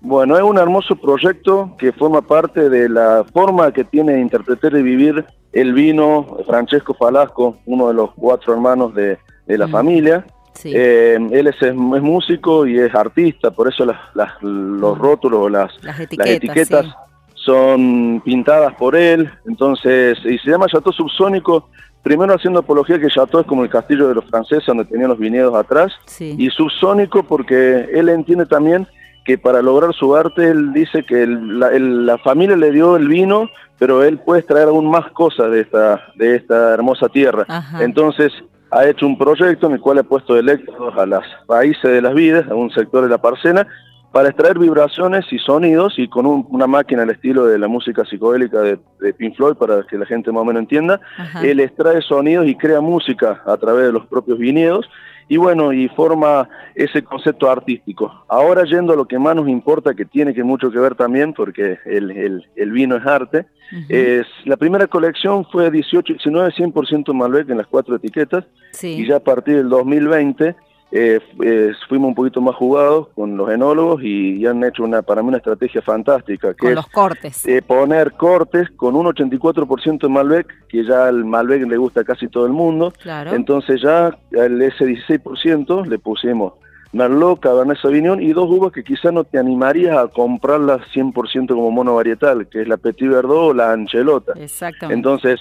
Bueno, 0.00 0.36
es 0.36 0.42
un 0.44 0.58
hermoso 0.58 0.94
proyecto 0.96 1.74
que 1.78 1.92
forma 1.92 2.22
parte 2.22 2.68
de 2.68 2.88
la 2.88 3.24
forma 3.32 3.72
que 3.72 3.82
tiene 3.84 4.12
de 4.12 4.20
interpretar 4.20 4.72
y 4.74 4.82
vivir 4.82 5.24
el 5.52 5.72
vino 5.72 6.38
Francesco 6.46 6.94
Falasco, 6.94 7.56
uno 7.66 7.88
de 7.88 7.94
los 7.94 8.10
cuatro 8.14 8.52
hermanos 8.52 8.94
de, 8.94 9.18
de 9.46 9.58
la 9.58 9.66
Mm. 9.66 9.70
familia. 9.70 10.26
Sí. 10.54 10.72
Eh, 10.74 11.14
él 11.30 11.46
es, 11.46 11.62
es 11.62 11.74
músico 11.74 12.66
y 12.66 12.78
es 12.78 12.92
artista, 12.94 13.50
por 13.52 13.68
eso 13.68 13.84
las- 13.84 14.00
las- 14.14 14.42
los 14.42 14.98
rótulos 14.98 15.40
o 15.40 15.48
las, 15.48 15.72
las 15.76 15.84
las 15.84 16.00
etiquetas. 16.00 16.30
etiquetas 16.34 16.86
sí. 16.86 16.92
son 17.34 18.20
pintadas 18.24 18.74
por 18.74 18.96
él. 18.96 19.30
Entonces, 19.46 20.18
y 20.24 20.36
se 20.38 20.50
llama 20.50 20.66
Chateau 20.66 20.92
Subsónico, 20.92 21.68
primero 22.02 22.34
haciendo 22.34 22.60
apología 22.60 22.98
que 22.98 23.08
Chateau 23.08 23.40
es 23.40 23.46
como 23.46 23.62
el 23.62 23.70
castillo 23.70 24.08
de 24.08 24.14
los 24.16 24.24
franceses 24.26 24.66
donde 24.66 24.84
tenían 24.84 25.08
los 25.10 25.18
viñedos 25.18 25.54
atrás, 25.54 25.92
Sí. 26.06 26.34
y 26.38 26.50
subsónico 26.50 27.22
porque 27.22 27.88
él 27.92 28.08
entiende 28.08 28.44
también 28.46 28.86
que 29.28 29.36
para 29.36 29.60
lograr 29.60 29.92
su 29.94 30.16
arte, 30.16 30.48
él 30.48 30.72
dice 30.72 31.04
que 31.04 31.22
el- 31.22 31.58
la, 31.60 31.68
el- 31.68 32.06
la 32.06 32.16
familia 32.16 32.56
le 32.56 32.70
dio 32.70 32.96
el 32.96 33.06
vino, 33.08 33.50
pero 33.78 34.02
él 34.02 34.18
puede 34.18 34.40
extraer 34.40 34.68
aún 34.68 34.88
más 34.90 35.10
cosas 35.12 35.50
de 35.50 35.60
esta, 35.60 36.00
de 36.16 36.36
esta 36.36 36.72
hermosa 36.72 37.10
tierra. 37.10 37.44
Ajá. 37.46 37.84
Entonces, 37.84 38.32
ha 38.70 38.86
hecho 38.86 39.06
un 39.06 39.18
proyecto 39.18 39.66
en 39.66 39.74
el 39.74 39.80
cual 39.80 39.98
ha 39.98 40.02
puesto 40.02 40.34
electrodos 40.34 40.96
a 40.96 41.04
las 41.04 41.24
raíces 41.46 41.90
de 41.90 42.00
las 42.00 42.14
vidas, 42.14 42.48
a 42.50 42.54
un 42.54 42.70
sector 42.70 43.02
de 43.04 43.10
la 43.10 43.18
parcela, 43.18 43.66
para 44.12 44.30
extraer 44.30 44.58
vibraciones 44.58 45.26
y 45.30 45.38
sonidos 45.38 45.98
y 45.98 46.08
con 46.08 46.24
un- 46.24 46.46
una 46.48 46.66
máquina 46.66 47.02
al 47.02 47.10
estilo 47.10 47.44
de 47.44 47.58
la 47.58 47.68
música 47.68 48.06
psicodélica 48.06 48.60
de, 48.60 48.78
de 49.00 49.12
Pink 49.12 49.36
Floyd, 49.36 49.56
para 49.56 49.82
que 49.82 49.98
la 49.98 50.06
gente 50.06 50.32
más 50.32 50.40
o 50.40 50.44
menos 50.46 50.60
entienda, 50.62 50.98
Ajá. 51.18 51.42
él 51.46 51.60
extrae 51.60 52.00
sonidos 52.00 52.46
y 52.46 52.54
crea 52.54 52.80
música 52.80 53.42
a 53.44 53.58
través 53.58 53.84
de 53.84 53.92
los 53.92 54.06
propios 54.06 54.38
viñedos 54.38 54.88
y 55.28 55.36
bueno, 55.36 55.72
y 55.72 55.88
forma 55.88 56.48
ese 56.74 57.02
concepto 57.04 57.50
artístico. 57.50 58.24
Ahora 58.28 58.64
yendo 58.64 58.92
a 58.92 58.96
lo 58.96 59.04
que 59.06 59.18
más 59.18 59.36
nos 59.36 59.48
importa, 59.48 59.94
que 59.94 60.04
tiene 60.04 60.32
que 60.34 60.42
mucho 60.42 60.70
que 60.70 60.78
ver 60.78 60.94
también, 60.94 61.32
porque 61.34 61.78
el, 61.84 62.10
el- 62.10 62.46
el 62.56 62.70
vino 62.72 62.96
es 62.96 63.04
arte, 63.06 63.46
es, 63.90 64.26
la 64.46 64.56
primera 64.56 64.86
colección 64.86 65.44
fue 65.52 65.70
18-19, 65.70 66.54
100% 66.54 67.12
Malbec 67.12 67.50
en 67.50 67.58
las 67.58 67.66
cuatro 67.66 67.96
etiquetas, 67.96 68.44
sí. 68.72 69.02
y 69.02 69.06
ya 69.06 69.16
a 69.16 69.20
partir 69.20 69.56
del 69.56 69.68
2020 69.68 70.56
eh, 70.90 71.20
eh, 71.44 71.72
fuimos 71.86 72.08
un 72.08 72.14
poquito 72.14 72.40
más 72.40 72.56
jugados 72.56 73.08
con 73.14 73.36
los 73.36 73.50
enólogos 73.50 74.02
y, 74.02 74.40
ya 74.40 74.50
han 74.50 74.64
hecho 74.64 74.84
una 74.84 75.02
para 75.02 75.22
mí 75.22 75.28
una 75.28 75.36
estrategia 75.36 75.82
fantástica, 75.82 76.54
que 76.54 76.58
con 76.58 76.70
es 76.70 76.76
los 76.76 76.86
cortes. 76.86 77.46
eh, 77.46 77.60
poner 77.60 78.12
cortes 78.12 78.70
con 78.70 78.96
un 78.96 79.06
84% 79.06 79.98
de 80.00 80.08
Malbec, 80.08 80.66
que 80.68 80.84
ya 80.84 81.06
al 81.06 81.24
Malbec 81.24 81.66
le 81.68 81.76
gusta 81.76 82.04
casi 82.04 82.28
todo 82.28 82.46
el 82.46 82.52
mundo. 82.52 82.92
claro. 83.00 83.34
Entonces 83.34 83.82
ya 83.82 84.06
al 84.06 84.62
ese 84.62 84.86
16% 84.86 85.86
le 85.86 85.98
pusimos 85.98 86.54
Merlot, 86.92 87.40
Cabernet 87.40 87.78
Sauvignon 87.78 88.22
y 88.22 88.32
dos 88.32 88.48
uvas 88.48 88.72
que 88.72 88.82
quizá 88.82 89.12
no 89.12 89.24
te 89.24 89.38
animarías 89.38 89.98
a 89.98 90.08
comprarlas 90.08 90.80
100% 90.94 91.48
como 91.48 91.70
mono 91.70 91.96
varietal, 91.96 92.48
que 92.48 92.62
es 92.62 92.68
la 92.68 92.78
Petit 92.78 93.08
Verdot 93.08 93.50
o 93.50 93.54
la 93.54 93.72
Anchelota. 93.72 94.32
Exactamente. 94.36 94.94
Entonces, 94.94 95.40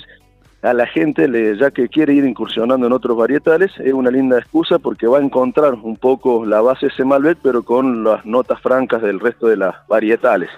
a 0.62 0.74
la 0.74 0.88
gente, 0.88 1.28
ya 1.60 1.72
que 1.72 1.88
quiere 1.88 2.14
ir 2.14 2.26
incursionando 2.26 2.88
en 2.88 2.94
otros 2.94 3.18
varietales, 3.18 3.72
es 3.80 3.94
una 3.94 4.10
linda 4.10 4.38
excusa 4.38 4.80
porque 4.80 5.08
va 5.08 5.20
a 5.20 5.22
encontrar 5.22 5.74
un 5.76 5.98
poco 5.98 6.46
la 6.46 6.62
base 6.62 6.88
de 6.88 6.94
ese 6.94 7.04
pero 7.42 7.64
con 7.64 8.04
las 8.04 8.26
notas 8.26 8.60
francas 8.62 9.02
del 9.02 9.20
resto 9.20 9.48
de 9.48 9.58
las 9.58 9.76
varietales. 9.88 10.50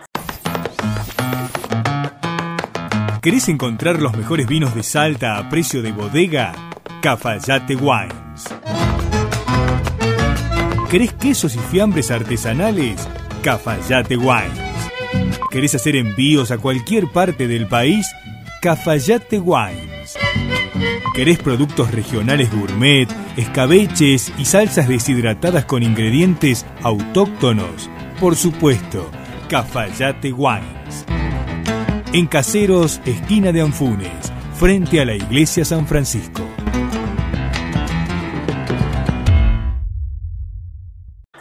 ¿Querés 3.22 3.50
encontrar 3.50 4.02
los 4.02 4.16
mejores 4.16 4.48
vinos 4.48 4.74
de 4.74 4.82
Salta 4.82 5.38
a 5.38 5.50
precio 5.50 5.82
de 5.82 5.92
bodega? 5.92 6.54
Cafayate 7.02 7.76
Wines. 7.76 8.56
¿Querés 10.90 11.14
quesos 11.14 11.56
y 11.56 11.60
fiambres 11.60 12.12
artesanales? 12.12 13.08
Cafayate 13.44 14.16
Wines. 14.16 14.60
¿Querés 15.52 15.76
hacer 15.76 15.96
envíos 15.98 16.52
a 16.52 16.58
cualquier 16.58 17.08
parte 17.08 17.48
del 17.48 17.68
país? 17.68 18.10
Cafayate 18.62 19.40
Wines. 19.40 20.18
¿Querés 21.16 21.38
productos 21.38 21.92
regionales 21.92 22.52
gourmet, 22.52 23.08
escabeches 23.38 24.34
y 24.38 24.44
salsas 24.44 24.90
deshidratadas 24.90 25.64
con 25.64 25.82
ingredientes 25.82 26.66
autóctonos? 26.84 27.90
Por 28.20 28.36
supuesto, 28.36 29.10
Cafayate 29.48 30.34
Wines. 30.34 31.06
En 32.12 32.28
Caseros, 32.28 33.00
esquina 33.06 33.54
de 33.54 33.62
Anfunes, 33.62 34.34
frente 34.56 35.00
a 35.00 35.06
la 35.06 35.16
iglesia 35.16 35.64
San 35.64 35.88
Francisco. 35.88 36.44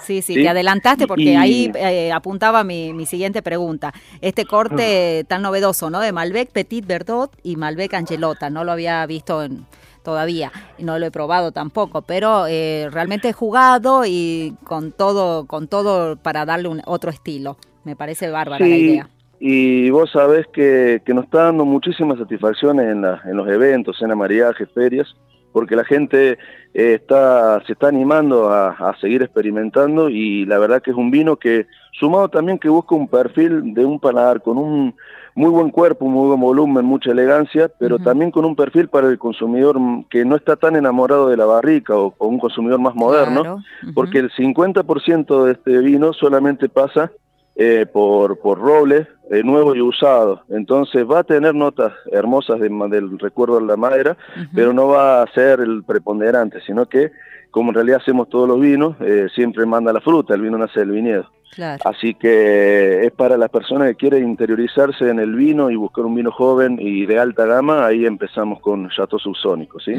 Sí, 0.09 0.23
sí, 0.23 0.35
¿sí? 0.35 0.43
te 0.43 0.49
adelantaste 0.49 1.07
porque 1.07 1.25
Y- 1.33 1.37
ahí 1.37 1.71
eh, 1.75 2.11
apuntaba 2.13 2.65
mi, 2.65 2.93
mi 2.95 3.05
siguiente 3.07 3.43
pregunta. 3.43 3.93
Este 4.23 4.45
corte 4.47 5.25
tan 5.29 5.43
novedoso, 5.43 5.91
¿no? 5.91 6.01
De 6.01 6.13
Malbec 6.13 6.51
Petit 6.51 6.87
Verdot 6.87 7.31
y 7.43 7.57
Malbec 7.57 7.93
Angelota. 7.95 8.49
No 8.51 8.65
lo 8.65 8.73
había 8.73 9.05
visto 9.07 9.43
en- 9.43 9.67
todavía 10.03 10.51
no 10.79 10.99
lo 10.99 11.05
he 11.07 11.11
probado 11.11 11.53
tampoco, 11.53 12.01
pero 12.03 12.47
eh, 12.47 12.89
realmente 12.91 13.29
he 13.29 13.33
jugado 13.35 14.05
y 14.07 14.55
con 14.65 14.93
todo, 14.93 15.45
con 15.47 15.69
todo 15.69 16.17
para 16.17 16.47
darle 16.47 16.69
un 16.69 16.81
otro 16.87 17.11
estilo. 17.11 17.59
Me 17.85 17.95
parece 17.95 18.31
bárbara 18.31 18.65
la 18.67 18.77
idea. 18.77 19.09
Y 19.41 19.91
vos 19.91 20.11
sabés 20.11 20.47
que, 20.49 21.01
que 21.05 21.15
nos 21.15 21.25
está 21.25 21.45
dando 21.45 21.65
muchísimas 21.65 22.19
satisfacciones 22.19 22.87
en, 22.87 23.03
la- 23.03 23.21
en 23.25 23.37
los 23.37 23.49
eventos, 23.49 24.01
en 24.03 24.17
mariajes, 24.17 24.69
ferias, 24.75 25.15
porque 25.53 25.77
la 25.77 25.85
gente 25.85 26.33
eh, 26.75 26.95
está 26.95 27.61
se 27.67 27.73
está 27.73 27.89
animando 27.89 28.51
a, 28.51 28.69
a 28.71 28.97
seguir 29.01 29.23
experimentando 29.23 30.09
y 30.11 30.45
la 30.45 30.59
verdad 30.59 30.83
que 30.83 30.91
es 30.91 30.97
un 30.97 31.11
vino 31.11 31.37
que, 31.37 31.67
sumado 31.99 32.29
también 32.29 32.59
que 32.59 32.69
busca 32.69 32.95
un 32.95 33.09
perfil 33.09 33.75
de 33.75 33.85
un 33.85 33.99
paladar 33.99 34.43
con 34.43 34.59
un 34.59 34.95
muy 35.35 35.51
buen 35.51 35.71
cuerpo, 35.71 36.05
un 36.05 36.13
muy 36.15 36.29
buen 36.29 36.41
volumen, 36.41 36.85
mucha 36.85 37.13
elegancia, 37.13 37.71
pero 37.79 37.97
Ujú. 37.97 38.05
también 38.05 38.31
con 38.31 38.45
un 38.45 38.57
perfil 38.57 38.89
para 38.89 39.09
el 39.09 39.19
consumidor 39.19 39.79
que 40.11 40.25
no 40.25 40.35
está 40.37 40.57
tan 40.57 40.75
enamorado 40.77 41.29
de 41.29 41.37
la 41.37 41.45
barrica 41.47 41.97
o, 41.97 42.13
o 42.19 42.27
un 42.27 42.39
consumidor 42.41 42.81
más 42.81 42.95
moderno, 42.95 43.41
Claro, 43.43 43.57
ujú. 43.85 43.95
porque 43.95 44.19
el 44.19 44.31
50% 44.33 45.45
de 45.45 45.53
este 45.53 45.79
vino 45.79 46.13
solamente 46.13 46.69
pasa 46.69 47.13
eh, 47.61 47.87
por, 47.93 48.39
por 48.39 48.61
roble, 48.61 49.09
eh, 49.33 49.43
nuevo 49.43 49.75
y 49.75 49.81
usado. 49.81 50.45
Entonces 50.49 51.05
va 51.05 51.19
a 51.19 51.25
tener 51.25 51.57
notas 51.57 51.93
hermosas 52.13 52.61
de 52.61 52.69
del 52.89 53.19
recuerdo 53.19 53.59
de 53.59 53.67
la 53.67 53.77
madera, 53.77 54.17
pero 54.55 54.73
no 54.73 54.87
va 54.87 55.23
a 55.23 55.33
ser 55.33 55.59
el 55.59 55.83
preponderante, 55.83 56.61
sino 56.61 56.87
que 56.87 57.11
como 57.51 57.71
en 57.71 57.75
realidad 57.77 58.01
hacemos 58.01 58.29
todos 58.29 58.49
los 58.49 58.61
vinos, 58.61 58.97
eh, 59.01 59.29
siempre 59.35 59.67
manda 59.67 59.93
la 59.93 60.01
fruta, 60.01 60.35
el 60.35 60.43
vino 60.43 60.59
nace 60.59 60.81
del 60.81 60.91
viñedo. 60.91 61.31
Claro. 61.55 61.83
Así 61.87 62.15
que 62.15 63.05
es 63.07 63.11
para 63.13 63.37
las 63.37 63.49
personas 63.49 63.89
que 63.89 63.95
quieren 63.97 64.29
interiorizarse 64.29 65.09
en 65.09 65.19
el 65.19 65.35
vino 65.35 65.71
y 65.71 65.77
buscar 65.77 66.05
un 66.05 66.15
vino 66.15 66.31
joven 66.31 66.79
y 66.81 67.07
de 67.07 67.19
alta 67.19 67.47
gama, 67.47 67.87
ahí 67.87 68.05
empezamos 68.07 68.61
con 68.61 68.89
Chateau 68.91 69.19
Subsónico, 69.19 69.81
¿sí? 69.81 69.95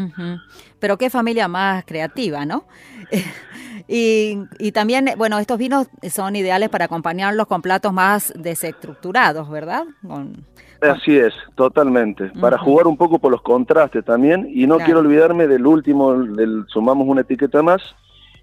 Pero 0.80 0.98
qué 0.98 1.10
familia 1.10 1.48
más 1.48 1.84
creativa, 1.86 2.46
¿no? 2.46 2.66
y, 3.88 4.38
y 4.60 4.72
también, 4.72 5.10
bueno, 5.18 5.40
estos 5.40 5.58
vinos 5.58 5.88
son 6.10 6.36
ideales 6.36 6.70
para 6.70 6.86
acompañarlos 6.86 7.48
con 7.48 7.62
platos 7.62 7.92
más 7.92 8.32
desestructurados, 8.38 9.50
¿verdad? 9.50 9.86
Con- 10.08 10.46
Así 10.82 11.18
es, 11.18 11.34
totalmente. 11.56 12.32
Para 12.40 12.58
jugar 12.58 12.88
un 12.88 12.96
poco 12.98 13.20
por 13.20 13.32
los 13.32 13.42
contrastes 13.42 14.06
también, 14.06 14.48
y 14.54 14.66
no 14.66 14.76
Claro. 14.76 14.86
quiero 14.86 15.00
olvidarme 15.02 15.48
del 15.48 15.66
último, 15.68 16.14
del, 16.18 16.66
sumamos 16.68 17.08
una 17.08 17.22
etiqueta 17.22 17.62
más, 17.62 17.82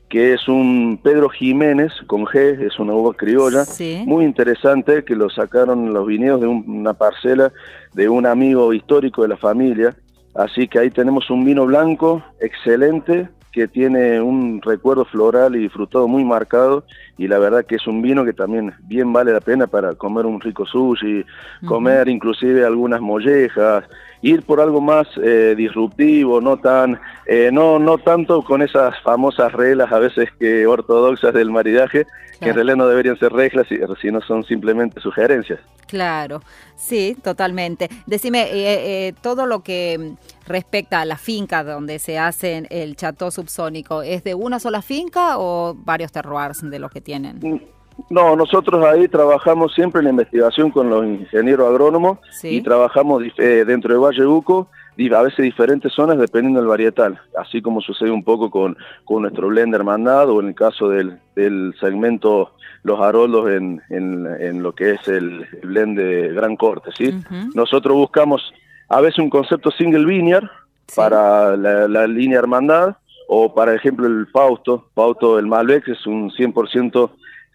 que 0.08 0.34
es 0.34 0.46
un 0.46 1.00
Pedro 1.02 1.28
Jiménez 1.28 1.92
con 2.06 2.24
G, 2.26 2.60
es 2.66 2.78
una 2.78 2.92
uva 2.92 3.14
criolla, 3.14 3.64
Sí. 3.64 4.04
muy 4.06 4.24
interesante, 4.24 5.04
que 5.04 5.16
lo 5.16 5.28
sacaron 5.30 5.92
los 5.92 6.06
viñedos 6.06 6.40
de 6.42 6.46
un- 6.46 6.64
una 6.68 6.94
parcela 6.94 7.52
de 7.94 8.08
un 8.08 8.26
amigo 8.26 8.72
histórico 8.72 9.22
de 9.22 9.28
la 9.28 9.36
familia. 9.36 9.96
Así 10.34 10.68
que 10.68 10.78
ahí 10.78 10.90
tenemos 10.90 11.30
un 11.30 11.44
vino 11.44 11.64
blanco 11.66 12.22
excelente, 12.40 13.28
que 13.50 13.66
tiene 13.66 14.20
un 14.20 14.60
recuerdo 14.62 15.06
floral 15.06 15.56
y 15.56 15.68
frutado 15.70 16.06
muy 16.06 16.24
marcado, 16.26 16.84
y 17.18 17.28
la 17.28 17.38
verdad 17.38 17.64
que 17.64 17.76
es 17.76 17.86
un 17.86 18.02
vino 18.02 18.24
que 18.24 18.32
también 18.32 18.74
bien 18.80 19.12
vale 19.12 19.32
la 19.32 19.40
pena 19.40 19.66
para 19.66 19.94
comer 19.94 20.26
un 20.26 20.40
rico 20.40 20.66
sushi, 20.66 21.24
comer 21.66 22.08
inclusive 22.08 22.64
algunas 22.64 23.00
mollejas, 23.00 23.84
ir 24.22 24.42
por 24.42 24.60
algo 24.60 24.80
más 24.80 25.06
eh, 25.22 25.54
disruptivo, 25.56 26.40
no 26.40 26.56
tan, 26.58 26.98
eh, 27.26 27.50
no, 27.52 27.78
no 27.78 27.98
tanto 27.98 28.42
con 28.42 28.62
esas 28.62 28.98
famosas 29.02 29.52
reglas 29.52 29.90
a 29.92 29.98
veces 29.98 30.28
que 30.38 30.66
ortodoxas 30.66 31.32
del 31.34 31.50
maridaje, 31.50 32.06
que 32.40 32.48
en 32.50 32.54
realidad 32.54 32.76
no 32.76 32.86
deberían 32.88 33.18
ser 33.18 33.32
reglas, 33.32 33.66
si- 33.68 33.78
sino 34.00 34.20
son 34.20 34.44
simplemente 34.44 35.00
sugerencias. 35.00 35.58
Claro, 35.86 36.42
sí, 36.76 37.16
totalmente. 37.22 37.88
Decime, 38.06 38.42
eh, 38.50 39.06
eh, 39.08 39.14
todo 39.22 39.46
lo 39.46 39.60
que 39.62 40.14
respecta 40.48 41.00
a 41.00 41.04
la 41.04 41.16
finca 41.16 41.62
donde 41.62 41.98
se 42.00 42.18
hace 42.18 42.66
el 42.70 42.96
chateau 42.96 43.30
subsónico, 43.30 44.02
¿es 44.02 44.24
de 44.24 44.34
una 44.34 44.58
sola 44.58 44.82
finca 44.82 45.38
o 45.38 45.74
varios 45.78 46.10
terroirs 46.10 46.68
de 46.68 46.78
los 46.80 46.90
que 46.90 47.00
tienen? 47.06 47.62
No, 48.10 48.36
nosotros 48.36 48.84
ahí 48.84 49.08
trabajamos 49.08 49.72
siempre 49.74 50.00
en 50.00 50.04
la 50.04 50.10
investigación 50.10 50.70
con 50.70 50.90
los 50.90 51.02
ingenieros 51.06 51.66
agrónomos 51.70 52.18
Sí. 52.30 52.48
y 52.56 52.60
trabajamos 52.60 53.22
eh, 53.38 53.64
dentro 53.66 53.94
de 53.94 53.98
Valle 53.98 54.26
Uco, 54.26 54.68
a 55.14 55.22
veces 55.22 55.42
diferentes 55.44 55.92
zonas 55.94 56.18
dependiendo 56.18 56.60
del 56.60 56.68
varietal, 56.68 57.18
así 57.38 57.62
como 57.62 57.80
sucede 57.80 58.10
un 58.10 58.22
poco 58.24 58.50
con, 58.50 58.76
con 59.04 59.22
nuestro 59.22 59.48
blend 59.48 59.74
hermandad 59.74 60.28
o 60.28 60.40
en 60.40 60.48
el 60.48 60.54
caso 60.54 60.88
del, 60.90 61.18
del 61.34 61.74
segmento 61.80 62.52
Los 62.82 63.00
Haroldos 63.00 63.50
en, 63.50 63.80
en, 63.88 64.26
en 64.40 64.62
lo 64.62 64.74
que 64.74 64.92
es 64.92 65.08
el, 65.08 65.46
blend 65.62 65.98
de 65.98 66.32
gran 66.34 66.56
corte, 66.56 66.90
¿sí? 66.96 67.14
Nosotros 67.54 67.94
buscamos 67.96 68.52
a 68.88 69.00
veces 69.00 69.18
un 69.20 69.30
concepto 69.30 69.70
single 69.70 70.04
vineyard 70.04 70.48
Sí. 70.88 70.94
para 70.96 71.56
la, 71.56 71.88
la 71.88 72.06
línea 72.06 72.38
hermandad 72.38 72.96
o 73.28 73.54
para 73.54 73.74
ejemplo 73.74 74.06
el 74.06 74.26
Fausto, 74.28 74.86
Fausto 74.94 75.38
el 75.38 75.46
Malbec 75.46 75.88
es 75.88 76.06
un 76.06 76.30
100% 76.30 77.10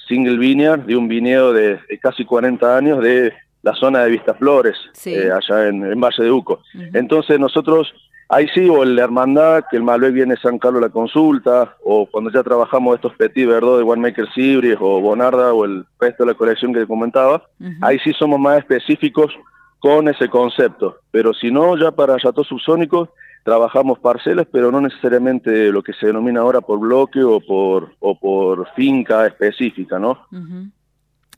single 0.08 0.38
vineyard 0.38 0.82
de 0.82 0.96
un 0.96 1.08
viñedo 1.08 1.54
de, 1.54 1.80
de 1.90 2.00
casi 2.00 2.26
40 2.26 2.78
años 2.78 3.02
de 3.02 3.34
la 3.64 3.74
zona 3.76 4.04
de 4.04 4.10
Vistaflores, 4.12 4.76
Sí. 4.94 5.14
eh, 5.14 5.32
allá 5.32 5.68
en, 5.68 5.86
en 5.86 6.00
Valle 6.02 6.24
de 6.24 6.32
Uco. 6.32 6.62
Entonces 6.94 7.40
nosotros, 7.40 7.94
ahí 8.28 8.48
sí, 8.54 8.68
o 8.68 8.82
el 8.84 8.98
Hermandad, 8.98 9.64
que 9.70 9.78
el 9.78 9.84
Malbec 9.84 10.14
viene 10.14 10.36
San 10.38 10.58
Carlos 10.58 10.82
a 10.82 10.88
la 10.88 10.92
consulta, 10.92 11.76
o 11.84 12.08
cuando 12.08 12.32
ya 12.32 12.42
trabajamos 12.42 12.96
estos 12.96 13.14
Petit 13.16 13.48
Verdot 13.48 13.78
de 13.78 13.84
Winemaker 13.84 14.28
Sibris 14.34 14.78
o 14.80 15.00
Bonarda 15.00 15.54
o 15.54 15.64
el 15.66 15.86
resto 16.00 16.24
de 16.26 16.32
la 16.32 16.38
colección 16.38 16.74
que 16.74 16.80
te 16.82 16.88
comentaba, 16.88 17.44
ahí 17.82 18.00
sí 18.00 18.12
somos 18.14 18.40
más 18.40 18.58
específicos 18.58 19.32
con 19.80 20.08
ese 20.08 20.28
concepto. 20.28 20.98
Pero 21.12 21.32
si 21.34 21.52
no, 21.52 21.78
ya 21.78 21.92
para 21.92 22.18
Chateau 22.18 22.44
Subsónicos 22.44 23.10
trabajamos 23.44 24.00
parcelas, 24.00 24.48
pero 24.52 24.72
no 24.72 24.82
necesariamente 24.82 25.72
lo 25.72 25.82
que 25.82 25.94
se 25.94 26.08
denomina 26.08 26.42
ahora 26.42 26.62
por 26.62 26.80
bloque 26.80 27.24
o 27.24 27.40
por, 27.40 27.96
o 28.00 28.20
por 28.20 28.68
finca 28.76 29.26
específica, 29.26 29.98
¿no? 29.98 30.28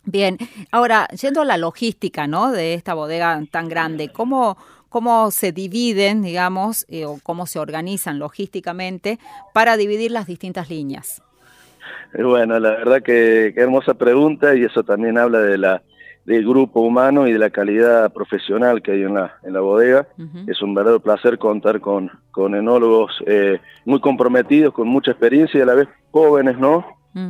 Bien, 0.05 0.37
ahora, 0.71 1.07
yendo 1.09 1.41
a 1.41 1.45
la 1.45 1.57
logística, 1.57 2.27
¿no? 2.27 2.51
De 2.51 2.73
esta 2.73 2.93
bodega 2.93 3.41
tan 3.49 3.69
grande, 3.69 4.09
¿cómo, 4.09 4.57
cómo 4.89 5.31
se 5.31 5.53
dividen, 5.53 6.21
digamos, 6.21 6.85
eh, 6.89 7.05
o 7.05 7.19
cómo 7.23 7.45
se 7.45 7.59
organizan 7.59 8.19
logísticamente 8.19 9.17
para 9.53 9.77
dividir 9.77 10.11
las 10.11 10.27
distintas 10.27 10.69
líneas? 10.69 11.21
Eh, 12.13 12.23
Bueno, 12.23 12.59
la 12.59 12.71
verdad 12.71 13.01
que, 13.01 13.53
que 13.55 13.61
hermosa 13.61 13.93
pregunta 13.93 14.55
y 14.55 14.63
eso 14.65 14.83
también 14.83 15.17
habla 15.17 15.39
de 15.39 15.57
la 15.57 15.81
del 16.25 16.47
grupo 16.47 16.79
humano 16.81 17.27
y 17.27 17.33
de 17.33 17.39
la 17.39 17.49
calidad 17.49 18.11
profesional 18.13 18.81
que 18.81 18.91
hay 18.93 19.03
en 19.03 19.13
la, 19.15 19.35
en 19.43 19.53
la 19.53 19.59
bodega. 19.59 20.07
Es 20.47 20.61
un 20.61 20.73
verdadero 20.73 20.99
placer 21.01 21.37
contar 21.37 21.81
con, 21.81 22.09
con 22.31 22.55
enólogos 22.55 23.11
eh, 23.25 23.59
muy 23.85 23.99
comprometidos, 23.99 24.73
con 24.73 24.87
mucha 24.87 25.11
experiencia 25.11 25.59
y 25.59 25.61
a 25.63 25.65
la 25.65 25.73
vez 25.75 25.87
jóvenes, 26.11 26.57
¿no? 26.57 26.85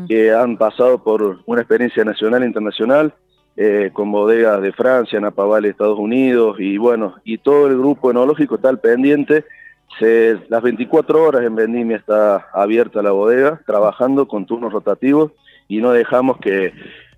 Que 0.07 0.33
han 0.33 0.57
pasado 0.57 1.03
por 1.03 1.39
una 1.45 1.61
experiencia 1.61 2.05
nacional 2.05 2.43
e 2.43 2.45
internacional, 2.45 3.13
eh, 3.57 3.89
con 3.93 4.11
bodegas 4.11 4.61
de 4.61 4.71
Francia, 4.71 5.19
Napa 5.19 5.43
Valley, 5.45 5.71
Estados 5.71 5.99
Unidos, 5.99 6.55
y 6.59 6.77
bueno, 6.77 7.15
y 7.23 7.37
todo 7.39 7.67
el 7.67 7.77
grupo 7.77 8.09
enológico 8.11 8.55
está 8.55 8.69
al 8.69 8.79
pendiente. 8.79 9.43
Se- 9.99 10.37
las 10.49 10.61
24 10.61 11.21
horas 11.23 11.43
en 11.43 11.55
Vendimia 11.55 11.97
está 11.97 12.47
abierta 12.53 13.01
la 13.01 13.11
bodega, 13.11 13.59
trabajando 13.65 14.27
con 14.27 14.45
turnos 14.45 14.71
rotativos 14.71 15.31
y 15.67 15.81
no 15.81 15.91
dejamos 15.91 16.37
que, 16.37 16.73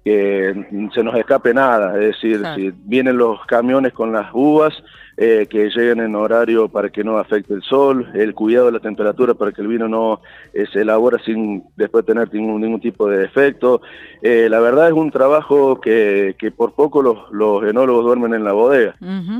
que 0.06 0.54
se 0.94 1.04
nos 1.04 1.16
escape 1.16 1.52
nada. 1.52 1.96
Es 1.96 2.22
decir, 2.22 2.44
si 2.56 2.72
vienen 2.84 3.18
los 3.18 3.44
camiones 3.48 3.92
con 3.92 4.14
las 4.14 4.30
uvas, 4.34 4.72
eh, 5.18 5.48
que 5.50 5.70
lleguen 5.70 6.02
en 6.02 6.16
horario 6.16 6.68
para 6.68 6.90
que 6.90 7.04
no 7.04 7.18
afecte 7.18 7.54
el 7.54 7.62
sol, 7.64 8.10
el 8.14 8.34
cuidado 8.34 8.66
de 8.68 8.74
la 8.74 8.80
temperatura 8.80 9.34
para 9.34 9.52
que 9.52 9.62
el 9.62 9.68
vino 9.68 9.88
no 9.88 10.22
eh, 10.54 10.66
se 10.74 10.82
elabora 10.82 11.18
sin 11.24 11.64
después 11.76 12.06
tener 12.06 12.34
ningún, 12.34 12.62
ningún 12.62 12.82
tipo 12.82 13.08
de 13.08 13.20
defecto. 13.20 13.82
Eh, 14.22 14.48
la 14.50 14.60
verdad 14.60 14.88
es 14.88 14.94
un 14.94 15.12
trabajo 15.12 15.80
que, 15.80 16.36
que 16.38 16.52
por 16.52 16.74
poco 16.74 17.02
los, 17.02 17.32
los 17.32 17.64
enólogos 17.64 18.04
duermen 18.06 18.34
en 18.34 18.44
la 18.44 18.54
bodega. 18.54 18.96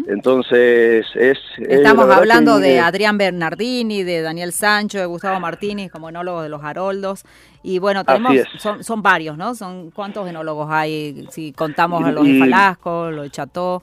Entonces, 0.08 1.06
es... 1.16 1.38
es 1.58 1.70
Estamos 1.70 2.10
hablando 2.10 2.58
que, 2.58 2.64
de 2.64 2.80
Adrián 2.80 3.18
Bernardini, 3.18 4.04
de 4.04 4.22
Daniel 4.22 4.52
Sancho, 4.52 5.00
de 5.00 5.06
Gustavo 5.06 5.40
Martínez 5.40 5.92
como 5.92 6.10
enólogos 6.10 6.44
de 6.44 6.50
los 6.50 6.64
Haroldos. 6.64 7.24
Y 7.64 7.80
bueno, 7.80 8.04
tenemos, 8.04 8.36
son, 8.60 8.84
son 8.84 9.02
varios, 9.02 9.38
¿no? 9.38 9.56
Son 9.56 9.92
¿Cuántos 9.92 10.30
enólogos 10.30 10.68
hay? 10.70 11.26
Si 11.32 11.52
contamos 11.52 12.04
a 12.04 12.12
Y- 12.12 12.14
los 12.14 12.24
de 12.26 12.40
Falasco, 12.40 13.12
los 13.12 13.24
de 13.24 13.30
Chateau, 13.32 13.82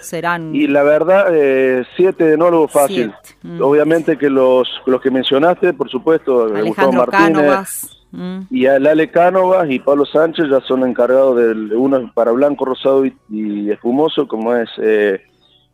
serán... 0.00 0.54
Y 0.54 0.66
la 0.66 0.82
verdad, 0.82 1.26
eh, 1.32 1.84
siete 1.96 2.32
enólogos 2.32 2.72
fácil. 2.72 3.12
Siete, 3.22 3.38
mm. 3.42 3.62
Obviamente 3.62 4.16
que 4.18 4.30
los, 4.30 4.68
los 4.86 5.00
que 5.00 5.10
mencionaste, 5.10 5.72
por 5.72 5.88
supuesto, 5.90 6.48
Gustavo 6.48 6.56
Alejandro 6.58 6.98
Martínez, 7.06 7.36
Cánovas. 7.36 8.04
mm, 8.10 8.40
Y 8.50 8.66
a 8.66 8.78
Lale 8.78 9.10
Cánovas 9.10 9.70
y 9.70 9.78
Pablo 9.78 10.04
Sánchez 10.06 10.46
ya 10.50 10.60
son 10.60 10.86
encargados 10.86 11.36
de 11.36 11.76
uno 11.76 12.10
para 12.14 12.32
blanco, 12.32 12.64
rosado 12.64 13.04
y, 13.06 13.16
y 13.30 13.70
espumoso, 13.70 14.26
como 14.28 14.54
es 14.54 14.68
eh, 14.78 15.20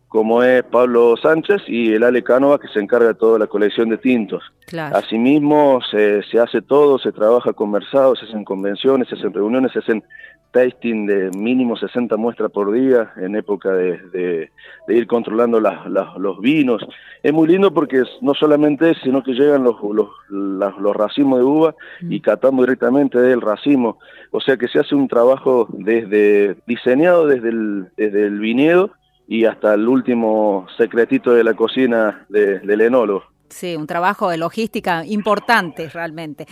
como 0.09 0.43
es 0.43 0.63
Pablo 0.63 1.15
Sánchez, 1.15 1.61
y 1.67 1.93
el 1.93 2.03
Ale 2.03 2.23
Cánovas 2.23 2.59
que 2.59 2.67
se 2.67 2.79
encarga 2.79 3.07
de 3.09 3.13
toda 3.13 3.39
la 3.39 3.47
colección 3.47 3.89
de 3.89 3.97
tintos. 3.97 4.43
claro. 4.65 4.97
Asimismo, 4.97 5.79
se, 5.89 6.23
se 6.23 6.39
hace 6.39 6.61
todo, 6.61 6.97
se 6.99 7.11
trabaja 7.11 7.53
conversado, 7.53 8.15
se 8.15 8.25
hacen 8.25 8.43
convenciones, 8.43 9.07
se 9.07 9.15
hacen 9.15 9.31
reuniones, 9.33 9.71
se 9.71 9.79
hacen 9.79 10.03
tasting 10.51 11.05
de 11.05 11.29
mínimo 11.37 11.77
60 11.77 12.17
muestras 12.17 12.49
por 12.51 12.71
día 12.71 13.11
en 13.17 13.35
época 13.35 13.71
de, 13.71 13.99
de- 14.09 14.49
de 14.87 14.95
ir 14.97 15.05
controlando 15.05 15.59
las- 15.61 15.87
las- 15.87 16.17
los 16.17 16.39
vinos. 16.41 16.83
Es 17.21 17.31
muy 17.31 17.47
lindo 17.47 17.71
porque 17.71 18.01
no 18.21 18.33
solamente 18.33 18.89
es, 18.89 18.97
sino 19.03 19.21
que 19.21 19.33
llegan 19.33 19.63
los, 19.63 19.75
los, 19.93 20.07
las- 20.31 20.75
los 20.79 20.95
racimos 20.95 21.37
de 21.37 21.45
uva 21.45 21.75
y 22.01 22.19
catamos 22.21 22.65
directamente 22.65 23.19
del 23.21 23.41
racimo. 23.41 23.99
O 24.31 24.41
sea 24.41 24.57
que 24.57 24.67
se 24.67 24.79
hace 24.79 24.95
un 24.95 25.07
trabajo 25.07 25.67
desde 25.71 26.55
diseñado 26.65 27.27
desde 27.27 27.49
el, 27.49 27.89
desde 27.95 28.25
el 28.25 28.39
viñedo 28.39 28.89
y 29.31 29.45
hasta 29.45 29.75
el 29.75 29.87
último 29.87 30.65
secretito 30.75 31.31
de 31.31 31.43
la 31.43 31.53
cocina 31.53 32.25
de- 32.29 32.59
del 32.59 32.81
enólogo. 32.81 33.23
Sí, 33.49 33.75
un 33.75 33.87
trabajo 33.87 34.29
de 34.29 34.37
logística 34.37 35.03
importante 35.05 35.89
realmente. 35.89 36.45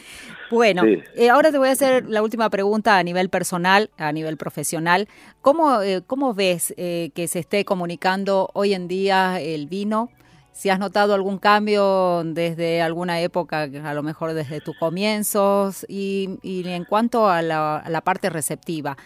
Bueno, 0.49 0.83
Sí. 0.83 0.99
eh, 1.15 1.29
ahora 1.29 1.51
te 1.51 1.57
voy 1.57 1.69
a 1.69 1.71
hacer 1.73 2.05
la 2.07 2.21
última 2.23 2.49
pregunta 2.49 2.97
a 2.97 3.03
nivel 3.03 3.29
personal, 3.29 3.89
a 3.97 4.11
nivel 4.11 4.35
profesional. 4.37 5.07
¿Cómo, 5.41 5.81
eh, 5.81 6.01
cómo 6.07 6.33
ves 6.33 6.73
eh, 6.77 7.11
que 7.13 7.27
se 7.27 7.39
esté 7.39 7.65
comunicando 7.65 8.49
hoy 8.53 8.73
en 8.73 8.87
día 8.87 9.39
el 9.41 9.67
vino? 9.67 10.09
Si 10.58 10.72
has 10.72 10.80
notado 10.80 11.13
algún 11.13 11.38
cambio 11.38 12.24
desde 12.26 12.82
alguna 12.82 13.22
época, 13.22 13.70
a 13.84 13.93
lo 13.93 14.02
mejor 14.02 14.34
desde 14.34 14.60
tus 14.60 14.76
comienzos, 14.76 15.86
y, 15.88 16.39
y 16.41 16.67
en 16.67 16.84
cuanto 16.84 17.30
a 17.30 17.43
la, 17.43 17.78
a 17.78 17.89
la 17.91 18.02
parte 18.02 18.32
receptiva, 18.32 18.98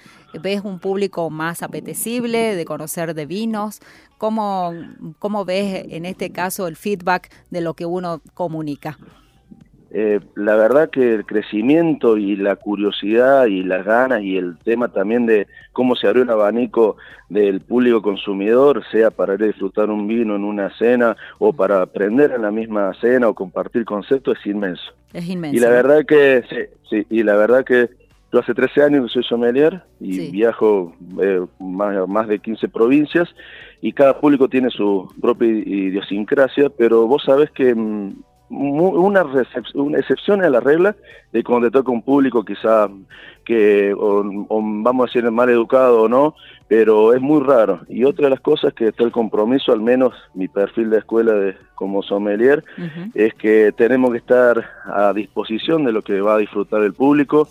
¿ves 0.42 0.62
un 0.64 0.80
público 0.80 1.30
más 1.30 1.62
apetecible 1.62 2.56
de 2.56 2.64
conocer 2.64 3.14
de 3.14 3.26
vinos? 3.26 3.82
¿Cómo, 4.18 4.72
¿Cómo 5.20 5.44
ves 5.44 5.88
en 5.90 6.06
este 6.06 6.32
caso 6.32 6.68
el 6.68 6.78
feedback 6.78 7.30
de 7.50 7.60
lo 7.60 7.74
que 7.74 7.86
uno 7.86 8.22
comunica? 8.34 8.98
Eh, 9.94 10.22
la 10.36 10.56
verdad 10.56 10.90
que 10.90 11.14
el 11.16 11.26
crecimiento 11.26 12.16
y 12.18 12.38
la 12.38 12.56
curiosidad 12.56 13.48
y 13.48 13.62
las 13.64 13.84
ganas 13.86 14.22
y 14.24 14.38
el 14.38 14.58
tema 14.60 14.88
también 14.88 15.26
de 15.26 15.48
cómo 15.74 15.98
se 15.98 16.08
abrió 16.08 16.24
un 16.24 16.30
abanico 16.30 16.96
del 17.28 17.60
público 17.60 18.02
consumidor, 18.02 18.84
sea 18.90 19.12
para 19.12 19.34
ir 19.34 19.44
a 19.44 19.48
disfrutar 19.48 19.90
un 19.90 20.08
vino 20.08 20.36
en 20.38 20.46
una 20.46 20.70
cena 20.78 21.18
o 21.40 21.52
para 21.52 21.82
aprender 21.82 22.32
en 22.32 22.44
la 22.44 22.52
misma 22.52 22.94
cena 23.02 23.28
o 23.28 23.34
compartir 23.34 23.84
conceptos, 23.84 24.38
es 24.40 24.46
inmenso. 24.46 24.94
Es 25.12 25.28
inmenso. 25.28 25.58
Y 25.58 25.60
la 25.60 25.70
verdad 25.70 26.06
que, 26.06 26.44
sí, 26.50 26.56
sí, 26.90 27.06
y 27.10 27.24
la 27.24 27.36
verdad 27.36 27.66
que 27.66 27.90
yo 28.32 28.40
hace 28.40 28.54
13 28.54 28.84
años 28.84 29.08
que 29.08 29.14
soy 29.14 29.24
sommelier 29.24 29.82
y 30.00 30.14
Sí. 30.14 30.32
viajo 30.32 30.96
eh, 31.22 31.42
más, 31.60 32.08
más 32.08 32.30
de 32.30 32.40
15 32.40 32.70
provincias 32.70 33.28
y 33.82 33.92
cada 33.92 34.18
público 34.22 34.48
tiene 34.48 34.70
su 34.70 35.14
propia 35.20 35.50
idiosincrasia, 35.50 36.70
pero 36.70 37.08
vos 37.08 37.24
sabés 37.26 37.52
que 37.52 37.76
mm, 37.76 38.14
una, 38.52 39.24
recep- 39.24 39.74
una 39.76 39.98
excepción 40.00 40.44
a 40.44 40.50
la 40.50 40.60
regla 40.60 40.96
de 41.32 41.44
cuando 41.44 41.68
te 41.68 41.74
toca 41.74 41.92
un 41.92 42.02
público 42.02 42.44
quizá 42.44 42.90
que 43.46 43.94
o, 43.94 44.24
o 44.50 44.62
vamos 44.62 45.04
a 45.04 45.08
decir 45.08 45.32
mal 45.32 45.50
educado 45.50 46.04
o 46.04 46.08
no, 46.10 46.36
pero 46.68 47.14
es 47.14 47.22
muy 47.22 47.42
raro. 47.42 47.82
Y 47.90 48.04
otra 48.04 48.26
de 48.26 48.30
las 48.30 48.40
cosas 48.42 48.74
que 48.74 48.90
está 48.90 49.04
el 49.04 49.12
compromiso, 49.12 49.72
al 49.72 49.82
menos 49.82 50.14
mi 50.34 50.48
perfil 50.48 50.90
de 50.90 51.00
escuela 51.00 51.34
de, 51.34 51.56
como 51.76 52.04
sommelier, 52.04 52.64
es 53.16 53.34
que 53.34 53.72
tenemos 53.72 54.12
que 54.12 54.18
estar 54.18 54.64
a 54.86 55.12
disposición 55.14 55.84
de 55.86 55.92
lo 55.92 56.02
que 56.02 56.22
va 56.22 56.36
a 56.36 56.38
disfrutar 56.38 56.84
el 56.84 56.94
público, 56.94 57.48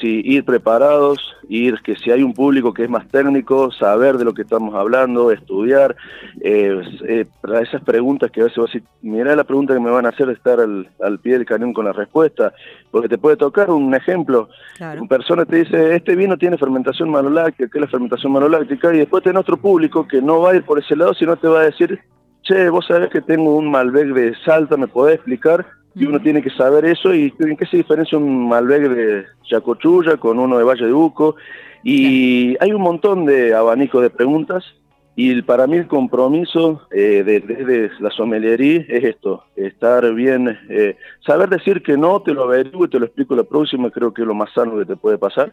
si 0.00 0.22
ir 0.24 0.44
preparados, 0.44 1.18
ir 1.48 1.74
que 1.82 1.94
si 1.96 2.10
hay 2.10 2.22
un 2.22 2.32
público 2.34 2.72
que 2.72 2.84
es 2.84 2.90
más 2.90 3.06
técnico, 3.08 3.70
saber 3.72 4.16
de 4.18 4.24
lo 4.24 4.32
que 4.34 4.42
estamos 4.42 4.74
hablando, 4.74 5.30
estudiar, 5.30 5.96
eh, 6.40 6.80
eh, 7.06 7.26
para 7.40 7.60
esas 7.60 7.82
preguntas 7.82 8.30
que 8.30 8.40
a 8.40 8.44
veces 8.44 8.58
vas 8.58 8.70
a 8.70 8.72
decir, 8.72 8.88
mira 9.02 9.36
la 9.36 9.44
pregunta 9.44 9.74
que 9.74 9.80
me 9.80 9.90
van 9.90 10.06
a 10.06 10.10
hacer, 10.10 10.28
estar 10.30 10.60
al, 10.60 10.88
al 11.02 11.18
pie 11.18 11.34
del 11.34 11.46
cañón 11.46 11.72
con 11.72 11.84
la 11.84 11.92
respuesta, 11.92 12.52
porque 12.90 13.08
te 13.08 13.18
puede 13.18 13.36
tocar 13.36 13.70
un 13.70 13.94
ejemplo, 13.94 14.48
Claro. 14.76 15.00
una 15.00 15.08
persona 15.08 15.44
te 15.44 15.56
dice, 15.56 15.94
este 15.94 16.16
vino 16.16 16.36
tiene 16.38 16.56
fermentación 16.56 17.10
maloláctica, 17.10 17.68
¿qué 17.70 17.78
es 17.78 17.82
la 17.82 17.88
fermentación 17.90 18.32
maloláctica? 18.32 18.94
Y 18.94 18.98
después 18.98 19.22
tenés 19.22 19.40
otro 19.40 19.56
público 19.56 20.06
que 20.08 20.22
no 20.22 20.40
va 20.40 20.52
a 20.52 20.56
ir 20.56 20.62
por 20.64 20.78
ese 20.78 20.96
lado, 20.96 21.12
sino 21.14 21.36
te 21.36 21.48
va 21.48 21.60
a 21.60 21.64
decir, 21.64 22.00
che, 22.42 22.68
vos 22.70 22.86
sabés 22.86 23.10
que 23.10 23.20
tengo 23.20 23.56
un 23.56 23.70
Malbec 23.70 24.08
de 24.14 24.34
Salta, 24.44 24.76
¿me 24.76 24.88
podés 24.88 25.16
explicar? 25.16 25.66
Y 25.94 26.04
uno 26.04 26.20
tiene 26.20 26.42
que 26.42 26.50
saber 26.50 26.84
eso 26.84 27.14
y 27.14 27.34
en 27.40 27.56
qué 27.56 27.66
se 27.66 27.78
diferencia 27.78 28.16
un 28.16 28.48
Malbec 28.48 28.88
de 28.88 29.24
Chacochulla 29.42 30.16
con 30.16 30.38
uno 30.38 30.56
de 30.56 30.64
Valle 30.64 30.86
de 30.86 30.92
Uco. 30.92 31.36
Y 31.82 32.56
hay 32.60 32.72
un 32.72 32.82
montón 32.82 33.24
de 33.24 33.54
abanicos 33.54 34.02
de 34.02 34.10
preguntas 34.10 34.64
y 35.20 35.42
para 35.42 35.66
mí 35.66 35.76
el 35.76 35.86
compromiso 35.86 36.82
eh, 36.92 37.22
de- 37.24 37.40
desde 37.40 37.90
la 38.00 38.10
sommeliería 38.10 38.84
es 38.88 39.04
esto, 39.04 39.44
estar 39.56 40.12
bien, 40.14 40.56
eh, 40.68 40.96
saber 41.26 41.48
decir 41.48 41.82
que 41.82 41.96
no, 41.96 42.22
te 42.22 42.32
lo 42.32 42.44
averiguo 42.44 42.86
y 42.86 42.88
te 42.88 42.98
lo 42.98 43.06
explico 43.06 43.34
la 43.34 43.42
próxima, 43.44 43.90
creo 43.90 44.14
que 44.14 44.22
es 44.22 44.28
lo 44.28 44.34
más 44.34 44.52
sano 44.52 44.78
que 44.78 44.84
te 44.86 44.96
puede 44.96 45.18
pasar, 45.18 45.52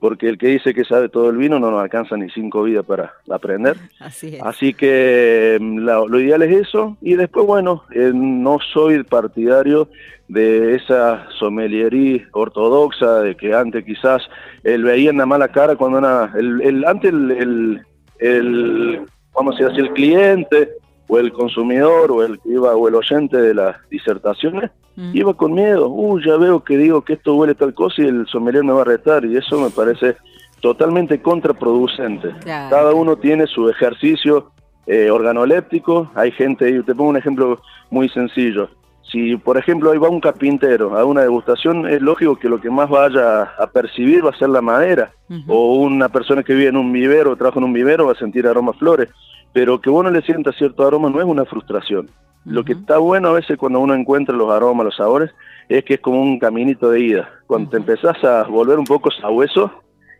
porque 0.00 0.28
el 0.28 0.38
que 0.38 0.48
dice 0.48 0.72
que 0.72 0.84
sabe 0.84 1.08
todo 1.08 1.30
el 1.30 1.36
vino 1.36 1.58
no 1.58 1.70
nos 1.70 1.82
alcanza 1.82 2.16
ni 2.16 2.30
cinco 2.30 2.62
vidas 2.62 2.84
para 2.86 3.12
aprender. 3.30 3.76
Así 4.00 4.36
es. 4.36 4.42
Así 4.42 4.72
que 4.74 5.58
mm, 5.60 5.78
la- 5.80 6.04
lo 6.06 6.20
ideal 6.20 6.42
es 6.42 6.68
eso. 6.68 6.96
Y 7.02 7.14
después, 7.14 7.46
bueno, 7.46 7.84
eh, 7.94 8.12
no 8.14 8.58
soy 8.72 9.02
partidario 9.02 9.88
de 10.28 10.76
esa 10.76 11.26
sommeliería 11.38 12.26
ortodoxa, 12.32 13.20
de 13.20 13.34
que 13.36 13.52
antes 13.54 13.84
quizás 13.84 14.22
él 14.64 14.84
veía 14.84 15.10
una 15.10 15.26
mala 15.26 15.48
cara 15.48 15.76
cuando 15.76 15.98
era, 15.98 16.32
el, 16.38 16.60
el- 16.62 16.84
antes 16.86 17.12
el, 17.12 17.30
el, 17.32 17.80
el, 18.22 19.02
vamos 19.34 19.60
a 19.60 19.64
decir, 19.64 19.80
el 19.80 19.92
cliente 19.92 20.70
o 21.08 21.18
el 21.18 21.32
consumidor 21.32 22.10
o 22.10 22.22
el 22.22 22.38
que 22.40 22.50
iba 22.50 22.74
o 22.74 22.88
el 22.88 22.94
oyente 22.94 23.36
de 23.36 23.54
las 23.54 23.76
disertaciones 23.90 24.70
Ujú. 24.96 25.06
iba 25.14 25.34
con 25.34 25.54
miedo, 25.54 25.88
uy, 25.88 26.22
ya 26.24 26.36
veo 26.36 26.62
que 26.62 26.76
digo 26.76 27.02
que 27.02 27.14
esto 27.14 27.34
huele 27.34 27.54
tal 27.54 27.72
cosa 27.74 28.02
y 28.02 28.06
el 28.06 28.26
sommelier 28.26 28.62
me 28.62 28.72
va 28.72 28.82
a 28.82 28.84
retar 28.84 29.24
y 29.24 29.36
eso 29.36 29.58
me 29.58 29.70
parece 29.70 30.16
totalmente 30.60 31.20
contraproducente. 31.20 32.30
Claro. 32.40 32.70
Cada 32.70 32.94
uno 32.94 33.16
tiene 33.16 33.46
su 33.46 33.68
ejercicio 33.68 34.52
eh, 34.86 35.10
organoléptico, 35.10 36.10
hay 36.14 36.30
gente, 36.32 36.68
y 36.70 36.82
te 36.82 36.94
pongo 36.94 37.10
un 37.10 37.16
ejemplo 37.16 37.60
muy 37.90 38.08
sencillo. 38.10 38.68
Si, 39.10 39.36
por 39.36 39.58
ejemplo, 39.58 39.90
ahí 39.90 39.98
va 39.98 40.08
un 40.08 40.20
carpintero 40.20 40.96
a 40.96 41.04
una 41.04 41.22
degustación, 41.22 41.86
es 41.86 42.00
lógico 42.00 42.38
que 42.38 42.48
lo 42.48 42.60
que 42.60 42.70
más 42.70 42.88
vaya 42.88 43.42
a 43.42 43.66
percibir 43.66 44.24
va 44.24 44.30
a 44.30 44.38
ser 44.38 44.48
la 44.48 44.62
madera. 44.62 45.12
O 45.48 45.76
una 45.76 46.08
persona 46.08 46.42
que 46.42 46.54
vive 46.54 46.68
en 46.68 46.76
un 46.76 46.92
vivero, 46.92 47.36
trabaja 47.36 47.58
en 47.58 47.64
un 47.64 47.72
vivero, 47.72 48.06
va 48.06 48.12
a 48.12 48.16
sentir 48.16 48.46
aroma 48.46 48.72
a 48.72 48.78
flores. 48.78 49.08
Pero 49.52 49.80
que 49.80 49.90
uno 49.90 50.10
le 50.10 50.22
sienta 50.22 50.52
cierto 50.52 50.86
aroma 50.86 51.10
no 51.10 51.18
es 51.18 51.26
una 51.26 51.44
frustración. 51.44 52.10
Lo 52.44 52.64
que 52.64 52.72
está 52.72 52.98
bueno 52.98 53.28
a 53.28 53.32
veces 53.32 53.56
cuando 53.56 53.80
uno 53.80 53.94
encuentra 53.94 54.34
los 54.34 54.50
aromas, 54.50 54.86
los 54.86 54.96
sabores, 54.96 55.30
es 55.68 55.84
que 55.84 55.94
es 55.94 56.00
como 56.00 56.20
un 56.20 56.38
caminito 56.38 56.90
de 56.90 57.00
ida. 57.00 57.30
Cuando 57.46 57.70
te 57.70 57.76
Ujú. 57.76 57.90
empezás 57.90 58.22
a 58.24 58.44
volver 58.44 58.78
un 58.78 58.84
poco 58.84 59.10
sabueso, 59.10 59.70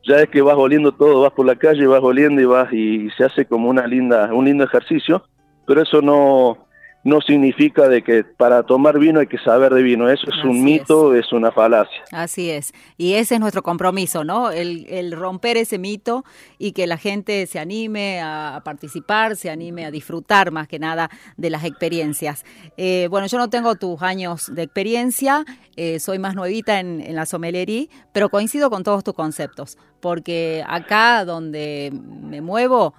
ya 0.05 0.16
es 0.16 0.29
que 0.29 0.42
vas 0.42 0.57
oliendo 0.57 0.92
todo, 0.92 1.23
vas 1.23 1.33
por 1.33 1.47
la 1.47 1.57
calle, 1.57 1.87
vas 1.87 2.03
oliendo 2.03 2.40
y 2.40 2.45
vas 2.45 2.73
y 2.73 3.11
se 3.16 3.25
hace 3.25 3.47
como 3.47 3.68
una 3.68 3.87
linda, 3.87 4.33
un 4.33 4.45
lindo 4.45 4.64
ejercicio, 4.64 5.25
pero 5.66 5.83
eso 5.83 6.01
no, 6.01 6.66
no 7.05 7.21
significa 7.21 7.88
de 7.88 8.03
que 8.03 8.23
para 8.25 8.62
tomar 8.62 8.99
vino 8.99 9.19
hay 9.21 9.27
que 9.27 9.38
saber 9.38 9.75
de 9.75 9.83
vino, 9.83 10.09
eso 10.09 10.29
es 10.31 10.38
Así 10.38 10.47
un 10.47 10.62
mito, 10.62 11.15
es. 11.15 11.33
una 11.33 11.51
falacia. 11.51 12.03
Así 12.12 12.49
es. 12.51 12.73
Y 12.97 13.15
ese 13.15 13.35
es 13.35 13.41
nuestro 13.41 13.62
compromiso, 13.62 14.23
¿no? 14.23 14.51
El, 14.53 14.87
el 14.88 15.12
romper 15.12 15.57
ese 15.57 15.79
mito 15.79 16.25
y 16.59 16.73
que 16.73 16.87
la 16.87 16.99
gente 16.99 17.47
se 17.47 17.59
anime 17.59 18.21
a, 18.21 18.57
a 18.57 18.61
participar, 18.62 19.35
se 19.37 19.51
anime 19.51 19.85
a 19.85 19.91
disfrutar 19.91 20.51
más 20.53 20.69
que 20.69 20.79
nada 20.79 21.11
de 21.37 21.51
las 21.51 21.65
experiencias. 21.65 22.45
Eh, 22.77 23.09
bueno, 23.11 23.27
yo 23.27 23.38
no 23.38 23.51
tengo 23.51 23.75
tus 23.75 24.01
años 24.03 24.55
de 24.55 24.62
experiencia, 24.62 25.45
eh, 25.77 25.99
soy 25.99 26.19
más 26.19 26.35
nuevita 26.37 26.79
en, 26.79 27.01
en 27.01 27.17
la 27.17 27.27
sommelería, 27.27 27.87
pero 28.12 28.29
coincido 28.29 28.71
con 28.71 28.85
todos 28.85 29.03
tus 29.03 29.15
conceptos, 29.15 29.77
porque 30.01 30.62
acá 30.69 31.25
donde 31.25 31.91
me 31.93 32.41
muevo 32.41 32.95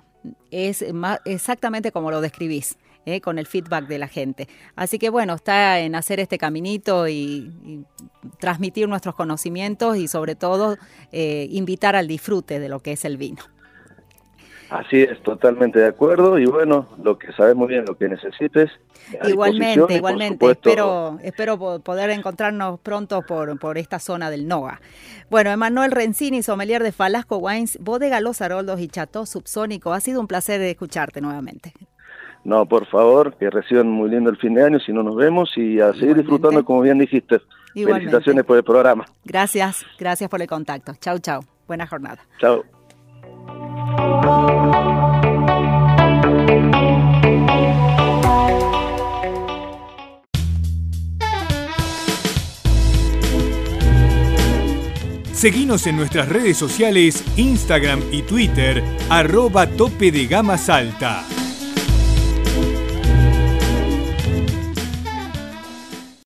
es 0.52 0.94
ma- 0.94 1.20
exactamente 1.26 1.92
como 1.92 2.12
lo 2.12 2.22
describís. 2.22 2.78
Eh, 3.06 3.22
con 3.22 3.38
el 3.39 3.46
feedback 3.48 3.88
de 3.88 3.98
la 3.98 4.08
gente. 4.08 4.48
Así 4.76 5.00
que 5.00 5.10
bueno, 5.10 5.34
está 5.36 5.80
en 5.80 5.96
hacer 5.96 6.20
este 6.20 6.38
caminito 6.38 7.08
y, 7.08 7.52
y 7.66 7.86
transmitir 8.39 8.88
nuestros 8.88 9.16
conocimientos 9.16 9.98
y 9.98 10.08
sobre 10.08 10.36
todo 10.36 10.78
eh, 11.12 11.48
invitar 11.52 11.96
al 11.96 12.08
disfrute 12.08 12.60
de 12.60 12.70
lo 12.70 12.80
que 12.80 12.94
es 12.94 13.06
el 13.06 13.18
vino. 13.18 13.44
Así 14.70 15.02
es, 15.04 15.22
totalmente 15.22 15.78
de 15.78 15.86
acuerdo 15.86 16.39
y 16.39 16.46
bueno, 16.48 16.88
lo 17.04 17.20
que 17.20 17.32
sabes 17.34 17.56
muy 17.56 17.68
bien, 17.68 17.86
lo 17.86 17.96
que 17.96 18.10
necesites. 18.10 18.72
Igualmente, 19.28 19.94
igualmente. 19.94 20.34
supuesto, 20.34 20.70
Espero, 20.70 21.20
espero 21.22 21.60
po- 21.60 21.80
poder 21.82 22.10
encontrarnos 22.10 22.80
pronto 22.80 23.22
por, 23.22 23.60
por 23.60 23.78
esta 23.78 24.00
zona 24.00 24.32
del 24.32 24.48
NOA. 24.48 24.82
Bueno, 25.30 25.52
Emanuel 25.52 25.92
Rencini, 25.92 26.42
sommelier 26.42 26.82
de 26.82 26.92
Falasco 26.92 27.38
Wines, 27.38 27.78
Bodega 27.82 28.20
Los 28.20 28.42
Haroldos 28.42 28.80
y 28.80 28.88
Chateau 28.88 29.28
Subsónico. 29.28 29.94
Ha 29.94 30.00
sido 30.00 30.20
un 30.20 30.28
placer 30.28 30.60
escucharte 30.62 31.22
nuevamente. 31.22 31.74
No, 32.43 32.65
por 32.65 32.86
favor, 32.88 33.36
que 33.36 33.49
reciban 33.49 33.89
muy 33.89 34.10
lindo 34.10 34.29
el 34.29 34.38
fin 34.38 34.53
de 34.53 34.63
año, 34.63 34.79
si 34.79 34.91
no 34.91 35.01
nos 35.01 35.15
vemos 35.15 35.51
y 35.58 35.79
a 35.79 35.93
seguir 35.93 36.17
disfrutando, 36.17 36.63
como 36.65 36.82
bien 36.82 36.97
dijiste. 36.97 37.41
Igualmente. 37.73 38.12
Felicitaciones 38.12 38.45
por 38.45 38.58
el 38.58 38.63
programa. 38.63 39.06
Gracias, 39.23 39.86
gracias 39.97 40.29
por 40.29 40.41
el 40.41 40.47
contacto. 40.47 40.93
Chau, 40.99 41.19
chau. 41.19 41.41
Buena 41.67 41.88
jornada. 41.88 42.19
Chao. 42.39 42.63
Seguinos 55.43 55.88
en 55.88 55.97
nuestras 55.97 56.29
redes 56.29 56.56
sociales, 56.56 57.21
Instagram 57.36 58.01
y 58.13 58.21
Twitter, 58.21 58.82
arroba 59.10 59.67
tope 59.67 60.10
de 60.10 60.25
gama 60.25 60.58
salta. 60.58 61.25